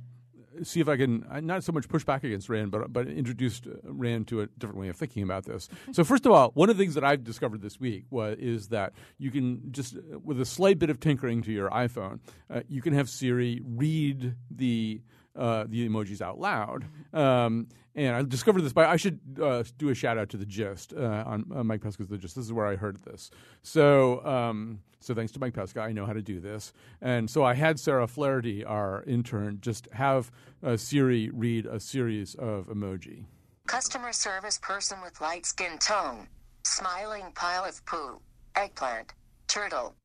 [0.64, 3.68] see if I can uh, not so much push back against Rand, but but introduced
[3.68, 5.70] uh, Rand to a different way of thinking about this.
[5.92, 8.68] so first of all, one of the things that I've discovered this week was is
[8.70, 12.62] that you can just uh, with a slight bit of tinkering to your iPhone, uh,
[12.68, 15.02] you can have Siri read the
[15.36, 16.86] uh, the emojis out loud.
[17.14, 20.46] Um, and I discovered this by I should uh, do a shout out to the
[20.46, 22.36] Gist uh, on uh, Mike Pesca's The Gist.
[22.36, 23.32] This is where I heard this.
[23.62, 26.74] So um, so thanks to Mike Pesca, I know how to do this.
[27.00, 30.32] And so I had Sarah Flaherty, our intern, just have
[30.64, 33.26] uh, Siri read a series of emoji.
[33.68, 36.28] Customer service person with light skin tone.
[36.64, 38.20] Smiling pile of poo.
[38.56, 39.14] Eggplant.
[39.48, 39.96] Turtle.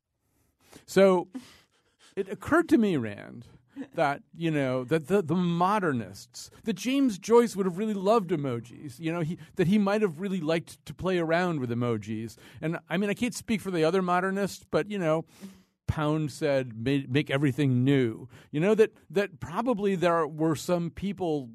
[0.86, 1.28] So
[2.14, 3.46] it occurred to me, Rand,
[3.94, 8.98] that you know that the, the modernists that James Joyce would have really loved emojis.
[8.98, 12.36] You know, he that he might have really liked to play around with emojis.
[12.60, 15.24] And I mean, I can't speak for the other modernists, but you know.
[15.86, 21.50] Pound said, make, "Make everything new." You know that that probably there were some people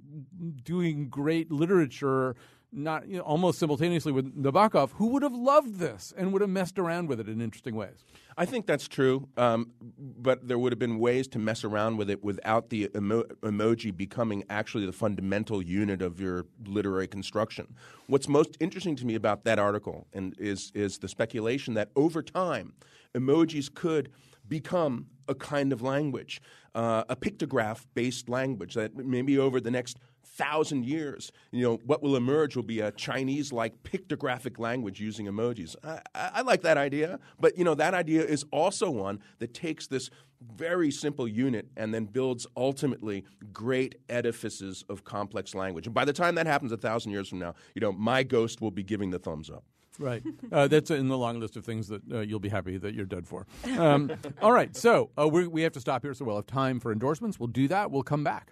[0.61, 2.36] doing great literature
[2.76, 6.49] not you know, almost simultaneously with Nabokov, who would have loved this and would have
[6.49, 8.03] messed around with it in interesting ways.
[8.38, 12.09] I think that's true, um, but there would have been ways to mess around with
[12.09, 17.76] it without the emo- emoji becoming actually the fundamental unit of your literary construction.
[18.07, 22.21] What's most interesting to me about that article and is is the speculation that over
[22.21, 22.73] time,
[23.15, 24.11] emojis could
[24.47, 26.41] become a kind of language,
[26.76, 32.15] uh, a pictograph-based language that maybe over the next thousand years, you know, what will
[32.15, 35.76] emerge will be a Chinese-like pictographic language using emojis.
[35.84, 39.88] I, I, like that idea, but you know, that idea is also one that takes
[39.88, 40.09] this
[40.55, 43.23] very simple unit and then builds ultimately
[43.53, 45.88] great edifices of complex language.
[45.88, 48.61] And by the time that happens a thousand years from now, you know, my ghost
[48.61, 49.63] will be giving the thumbs up.
[49.97, 50.23] Right.
[50.51, 53.05] Uh, that's in the long list of things that uh, you'll be happy that you're
[53.05, 53.47] dead for.
[53.78, 54.11] Um,
[54.41, 54.76] all right.
[54.76, 57.39] So uh, we have to stop here, so we'll have time for endorsements.
[57.39, 57.91] We'll do that.
[57.91, 58.51] We'll come back.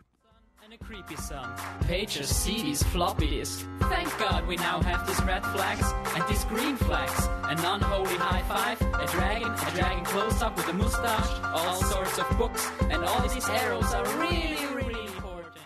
[0.64, 1.50] And a creepy son.
[1.82, 3.66] Pages, CDs, floppy disks.
[3.82, 7.28] Thank God we now have these red flags and these green flags.
[7.44, 12.18] An unholy high five, a dragon, a dragon close up with a mustache, all sorts
[12.18, 15.58] of books, and all these arrows are really, really important.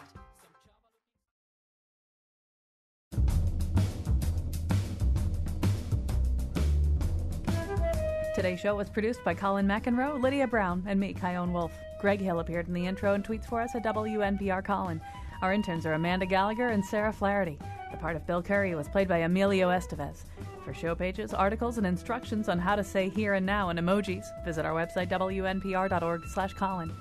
[8.34, 11.72] Today's show was produced by Colin McEnroe, Lydia Brown, and me, Chion Wolf.
[12.00, 15.02] Greg Hill appeared in the intro and tweets for us at WNPR Colin.
[15.42, 17.58] Our interns are Amanda Gallagher and Sarah Flaherty.
[17.92, 20.24] The part of Bill Curry was played by Emilio Estevez.
[20.64, 24.26] For show pages, articles, and instructions on how to say here and now in emojis,
[24.46, 26.92] visit our website wnpr.org/colin.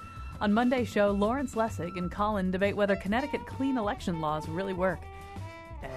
[0.41, 5.01] On Monday's show, Lawrence Lessig and Colin debate whether Connecticut clean election laws really work.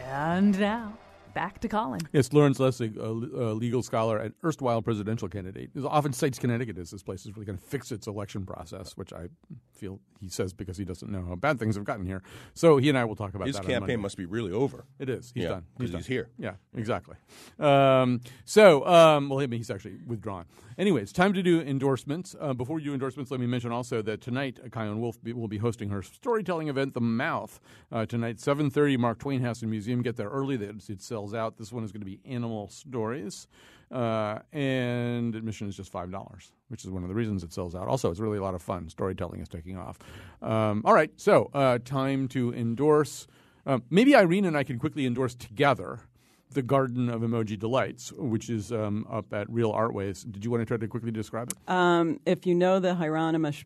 [0.07, 0.93] And now,
[1.33, 2.01] back to Colin.
[2.13, 6.77] Yes, Lawrence Lessig, a, a legal scholar and erstwhile presidential candidate, is often cites Connecticut
[6.77, 9.27] as this place is really going to fix its election process, which I
[9.73, 12.21] feel he says because he doesn't know how bad things have gotten here.
[12.53, 13.61] So he and I will talk about His that.
[13.61, 13.79] on Monday.
[13.79, 14.85] campaign must be really over.
[14.99, 15.31] It is.
[15.33, 15.65] He's Yeah, done.
[15.79, 15.99] 'cause done.
[15.99, 16.29] he's here.
[16.37, 17.15] Yeah, exactly.
[17.57, 20.45] Um, so, um, well, I mean, he's actually withdrawn.
[20.77, 22.35] Anyways, time to do endorsements.
[22.39, 25.33] Uh, before we do endorsements, let me mention also that tonight, uh, Chion Wolf be,
[25.33, 27.59] will be hosting her storytelling event, The Mouth,
[27.91, 30.01] uh, tonight, 7.30, Mark Twain House and Museum.
[30.01, 30.55] Get there early.
[30.55, 31.57] It, it sells out.
[31.57, 33.47] This one is going to be animal stories.
[33.91, 37.87] Uh, and admission is just $5, which is one of the reasons it sells out.
[37.87, 38.87] Also, it's really a lot of fun.
[38.87, 39.97] Storytelling is taking off.
[40.41, 43.27] Um, all right, so uh, time to endorse.
[43.65, 46.01] Um, maybe Irene and I can quickly endorse together
[46.51, 50.23] the Garden of Emoji Delights, which is um, up at Real Artways.
[50.23, 51.71] Did you want to try to quickly describe it?
[51.71, 53.65] Um, if you know the Hieronymus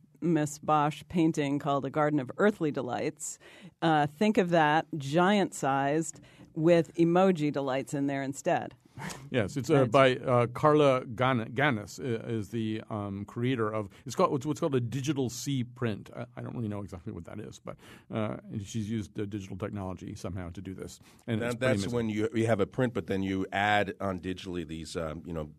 [0.63, 3.37] Bosch painting called A Garden of Earthly Delights,
[3.81, 6.19] uh, think of that giant sized
[6.55, 8.73] with emoji delights in there instead.
[9.31, 14.15] Yes, it's uh, by uh, Carla Gan- Gannis, uh, is the um, creator of it's
[14.15, 16.11] called what's, what's called a digital C print.
[16.15, 17.75] I, I don't really know exactly what that is, but
[18.13, 20.99] uh, she's used uh, digital technology somehow to do this.
[21.25, 21.91] And That- that's amazing.
[21.95, 25.33] when you you have a print, but then you add on digitally these um, you
[25.33, 25.49] know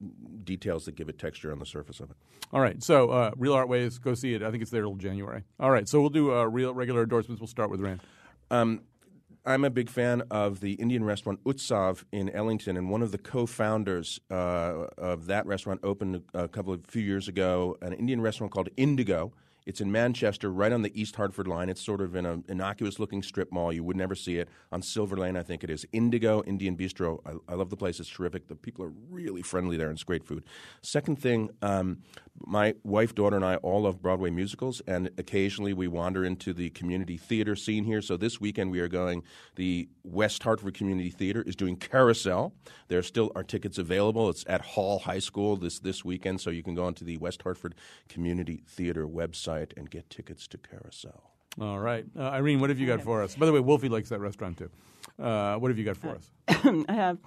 [0.45, 2.17] details that give it texture on the surface of it.
[2.53, 4.45] All right, so uh, Real Artways, go see it.
[4.45, 5.43] I think it's there till January.
[5.59, 7.41] All right, so we'll do uh, real regular endorsements.
[7.41, 8.01] We'll start with Rand.
[8.53, 8.83] Um,
[9.47, 13.19] I'm a big fan of the Indian restaurant Utsav in Ellington, and one of the
[13.19, 18.55] co-founders uh, of that restaurant opened a couple of few years ago an Indian restaurant
[18.55, 19.33] called Indigo.
[19.67, 21.69] It's in Manchester, right on the East Hartford line.
[21.69, 23.73] It's sort of in an innocuous-looking strip mall.
[23.73, 25.87] You would never see it on Silver Lane, I think it is.
[25.93, 27.21] Indigo Indian Bistro.
[27.25, 27.99] I, I love the place.
[27.99, 28.49] It's terrific.
[28.49, 30.45] The people are really friendly there, and it's great food.
[30.83, 31.99] Second thing, um,
[32.45, 36.69] my wife, daughter, and I all love Broadway musicals, and occasionally we wander into the
[36.71, 38.03] community theater scene here.
[38.03, 39.23] So this weekend we are going.
[39.57, 42.53] The West Hartford Community Theater is doing Carousel.
[42.89, 44.29] There are still tickets available.
[44.29, 47.41] It's at Hall High School this this weekend, so you can go onto the West
[47.43, 47.75] Hartford
[48.09, 51.31] Community Theater website and get tickets to Carousel.
[51.61, 53.37] All right, uh, Irene, what have you got for us?
[53.37, 54.71] By the way, Wolfie likes that restaurant too.
[55.23, 56.31] Uh, what have you got for us?
[56.49, 57.19] I have.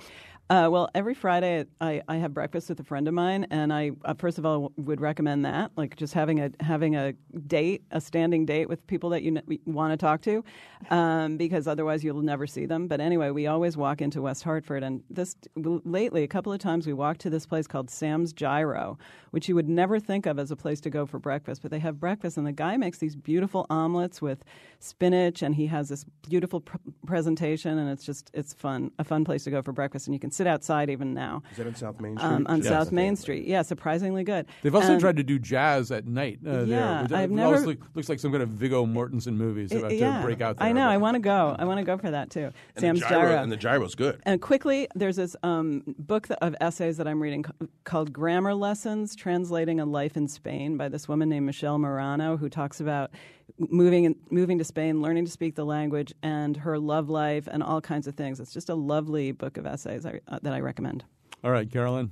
[0.49, 3.91] Uh, well, every Friday I, I have breakfast with a friend of mine, and I
[4.05, 7.11] uh, first of all would recommend that, like just having a having a
[7.47, 10.45] date, a standing date with people that you want to talk to,
[10.89, 12.87] um, because otherwise you'll never see them.
[12.87, 16.87] But anyway, we always walk into West Hartford, and this lately a couple of times
[16.87, 18.97] we walked to this place called Sam's Gyro,
[19.31, 21.79] which you would never think of as a place to go for breakfast, but they
[21.79, 24.45] have breakfast, and the guy makes these beautiful omelets with
[24.79, 29.25] spinach, and he has this beautiful pr- presentation, and it's just it's fun, a fun
[29.25, 31.43] place to go for breakfast, and you can sit outside even now.
[31.51, 32.27] Is that on South Main Street?
[32.29, 32.67] Um, on Yes.
[32.67, 34.45] South Main Street, yeah, surprisingly good.
[34.61, 36.39] They've also Um, tried to do jazz at night.
[36.45, 37.17] Uh, yeah, there.
[37.19, 40.23] I've it never- look, looks like some kind of Viggo Mortensen movies about yeah, to
[40.25, 40.67] break out there.
[40.67, 40.87] I know.
[40.87, 41.55] I want to go.
[41.57, 42.51] I want to go for that too.
[42.75, 43.43] And Sam's the gyro, Gyro.
[43.43, 44.19] And the gyro's good.
[44.23, 47.43] And quickly, there's this um, book of essays that I'm reading
[47.83, 52.49] called Grammar Lessons Translating a Life in Spain by this woman named Michele Morano, who
[52.49, 53.11] talks about
[53.57, 57.81] moving, moving to Spain, learning to speak the language, and her love life, and all
[57.81, 58.39] kinds of things.
[58.39, 61.03] It's just a lovely book of essays I, uh, that I recommend.
[61.43, 62.11] All right, Carolyn.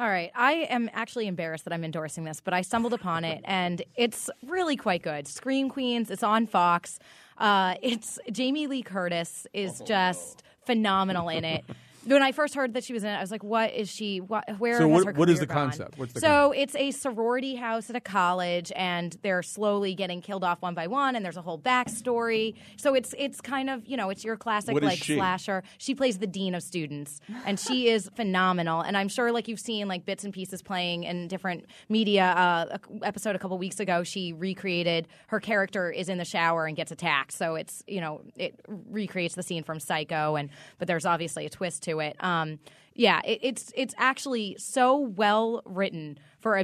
[0.00, 0.30] All right.
[0.36, 4.30] I am actually embarrassed that I'm endorsing this, but I stumbled upon it and it's
[4.46, 5.26] really quite good.
[5.26, 7.00] Scream Queens, it's on Fox.
[7.36, 11.64] Uh, it's Jamie Lee Curtis is just phenomenal in it.
[12.08, 14.20] When I first heard that she was in it, I was like, "What is she?
[14.20, 15.98] What, where So what- what is the gone?" concept?
[15.98, 20.44] What's the so it's a sorority house at a college, and they're slowly getting killed
[20.44, 22.54] off one by one, and there's a whole backstory.
[22.76, 25.16] So it's it's kind of you know it's your classic like she?
[25.16, 25.62] slasher.
[25.78, 28.80] She plays the dean of students, and she is phenomenal.
[28.80, 32.24] And I'm sure like you've seen like bits and pieces playing in different media.
[32.24, 36.76] Uh, episode a couple weeks ago, she recreated her character is in the shower and
[36.76, 37.32] gets attacked.
[37.32, 41.50] So it's you know it recreates the scene from Psycho, and but there's obviously a
[41.50, 42.16] twist to it.
[42.22, 42.58] Um,
[42.94, 46.62] yeah, it, it's it's actually so well written for a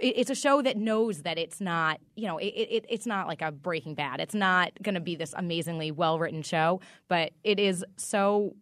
[0.00, 3.26] it- it's a show that knows that it's not you know it, it, it's not
[3.26, 4.20] like a breaking bad.
[4.20, 8.54] It's not going to be this amazingly well written show but it is so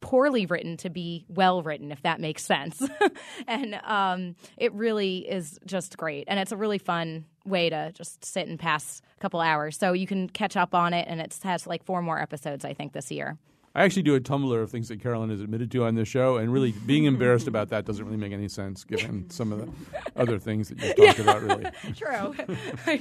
[0.00, 2.82] poorly written to be well written if that makes sense.
[3.46, 6.24] And um, it really is just great.
[6.28, 9.78] And it's a really fun way to just sit and pass a couple hours.
[9.78, 12.74] So you can catch up on it and it has like four more episodes i
[12.74, 13.38] think this year
[13.78, 16.36] I actually do a Tumblr of things that Carolyn has admitted to on this show,
[16.36, 19.72] and really being embarrassed about that doesn't really make any sense given some of the
[20.20, 21.42] other things that you've talked about.
[21.42, 22.98] Really, true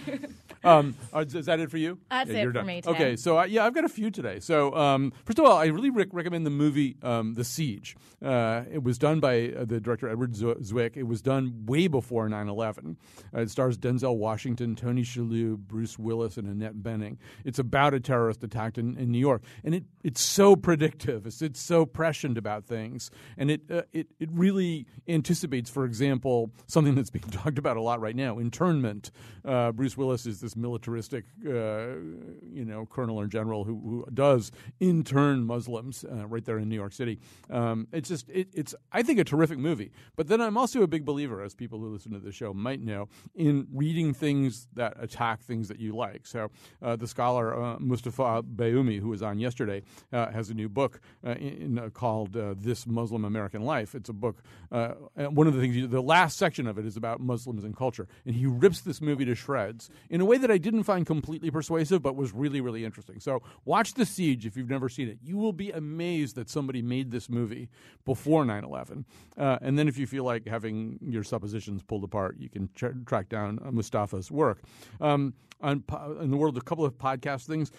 [0.63, 1.97] um, uh, is that it for you?
[2.11, 2.65] That's Yeah, it for done.
[2.67, 2.95] me today.
[2.95, 4.39] Okay, so uh, yeah, I've got a few today.
[4.39, 7.95] So um, first of all, I really rec- recommend the movie um, The Siege.
[8.23, 10.95] Uh, it was done by uh, the director Edward Zwick.
[10.95, 12.97] It was done way before 9/11.
[13.35, 17.17] Uh, it stars Denzel Washington, Tony Shalhoub, Bruce Willis, and Annette Bening.
[17.45, 21.25] It's about a terrorist attack in, in New York, and it it's so predictive.
[21.25, 26.51] It's, it's so prescient about things, and it uh, it it really anticipates, for example,
[26.65, 29.11] something that's being talked about a lot right now: internment.
[29.45, 31.95] Uh, Bruce Willis is this militaristic, uh,
[32.43, 34.51] you know, colonel or general who, who does
[34.81, 37.17] intern Muslims uh, right there in New York City.
[37.49, 39.93] Um, it's just it, it's I think a terrific movie.
[40.17, 42.81] But then I'm also a big believer, as people who listen to the show might
[42.81, 46.27] know, in reading things that attack things that you like.
[46.27, 46.51] So
[46.81, 51.79] uh, the scholar uh, Mustafa Bayoumi, who was on yesterday, has new book uh, in,
[51.79, 54.43] uh, called uh, "This Muslim American Life." It's a book.
[54.71, 54.89] Uh,
[55.29, 58.07] one of the things, he- the last section of it is about Muslims and culture,
[58.25, 61.51] and he rips this movie to shreds in a way that I didn't find completely
[61.51, 63.19] persuasive, but was really, really interesting.
[63.19, 65.19] So watch The Siege if you've never seen it.
[65.23, 67.69] You will be amazed that somebody made this movie
[68.05, 69.05] before 9/11.
[69.37, 72.69] Uh, and then if you feel like having your suppositions pulled apart, you can
[73.05, 74.61] track down Mustafa's work.
[74.99, 75.83] Um, on
[76.21, 77.71] in the world a couple of podcast things,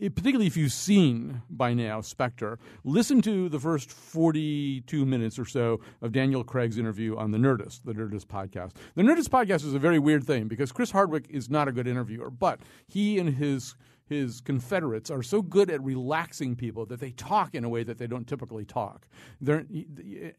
[0.00, 5.80] particularly if you've seen by now Spectre, listen to the first 42 minutes or so
[6.02, 8.72] of Daniel Craig's interview on the Nerdist, the Nerdist podcast.
[8.94, 11.86] The Nerdist podcast is a very weird thing because Chris Hardwick is not a good
[11.86, 13.74] interviewer, but he and his
[14.10, 17.96] his Confederates are so good at relaxing people that they talk in a way that
[17.96, 19.06] they don't typically talk.
[19.40, 19.64] They're,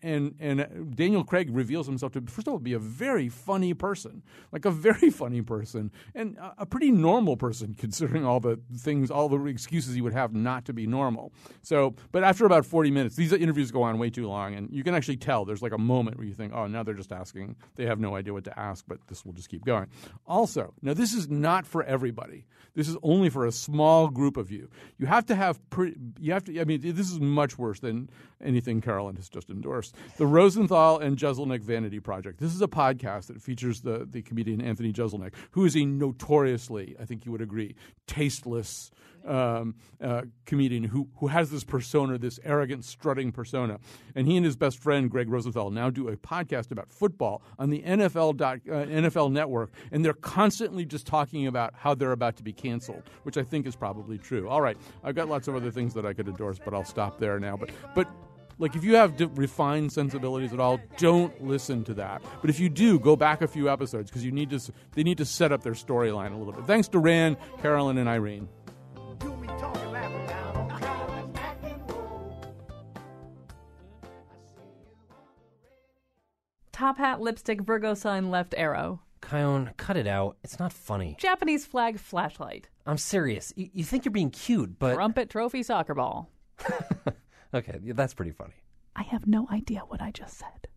[0.04, 4.24] and and Daniel Craig reveals himself to first of all be a very funny person,
[4.52, 9.30] like a very funny person, and a, pretty normal person considering all the things, all
[9.30, 11.32] the excuses he would have not to be normal.
[11.62, 14.84] So, but after about forty minutes, these interviews go on way too long, and you
[14.84, 17.56] can actually tell there's like a moment where you think, oh, now they're just asking,
[17.76, 19.88] they have no idea what to ask, but this will just keep going.
[20.28, 22.48] Also, now this is not for everybody.
[22.74, 24.70] This is only for a small group of you.
[24.98, 28.10] You have to have pre- you have to I mean this is much worse than
[28.44, 29.96] anything Carolyn has just endorsed.
[30.18, 32.40] The Rosenthal and Jeselnik Vanity Project.
[32.40, 36.96] This is a podcast that features the the comedian Anthony Jeselnik, who is a notoriously,
[37.00, 37.76] I think you would agree,
[38.08, 38.92] tasteless
[39.26, 43.80] um, uh, comedian who who has this persona, this arrogant, strutting persona.
[44.16, 47.70] And he and his best friend Gregg Rosenthal now do a podcast about football on
[47.70, 52.36] the NFL dot, uh, NFL Network, and they're constantly just talking about how they're about
[52.38, 54.50] to be canceled, which I think is probably true.
[54.50, 57.20] All right, I've got lots of other things that I could endorse, but I'll stop
[57.20, 57.58] there now.
[57.58, 58.08] But but
[58.62, 62.22] like if you have refined sensibilities at all, don't listen to that.
[62.42, 64.60] But if you do, go back a few episodes because you need to.
[64.94, 66.66] They need to set up their storyline a little bit.
[66.66, 68.48] Thanks to Rand, Carolyn, and Irene.
[76.82, 79.02] Top hat, lipstick, Virgo sign, left arrow.
[79.30, 80.38] Chion, cut it out.
[80.44, 81.16] It's not funny.
[81.20, 82.70] Japanese flag, flashlight.
[82.88, 83.54] I'm serious.
[83.56, 86.32] You, you think you're being cute, but Trumpet trophy, soccer ball.
[87.54, 88.56] okay, that's pretty funny.
[88.96, 90.68] I have no idea what I just said.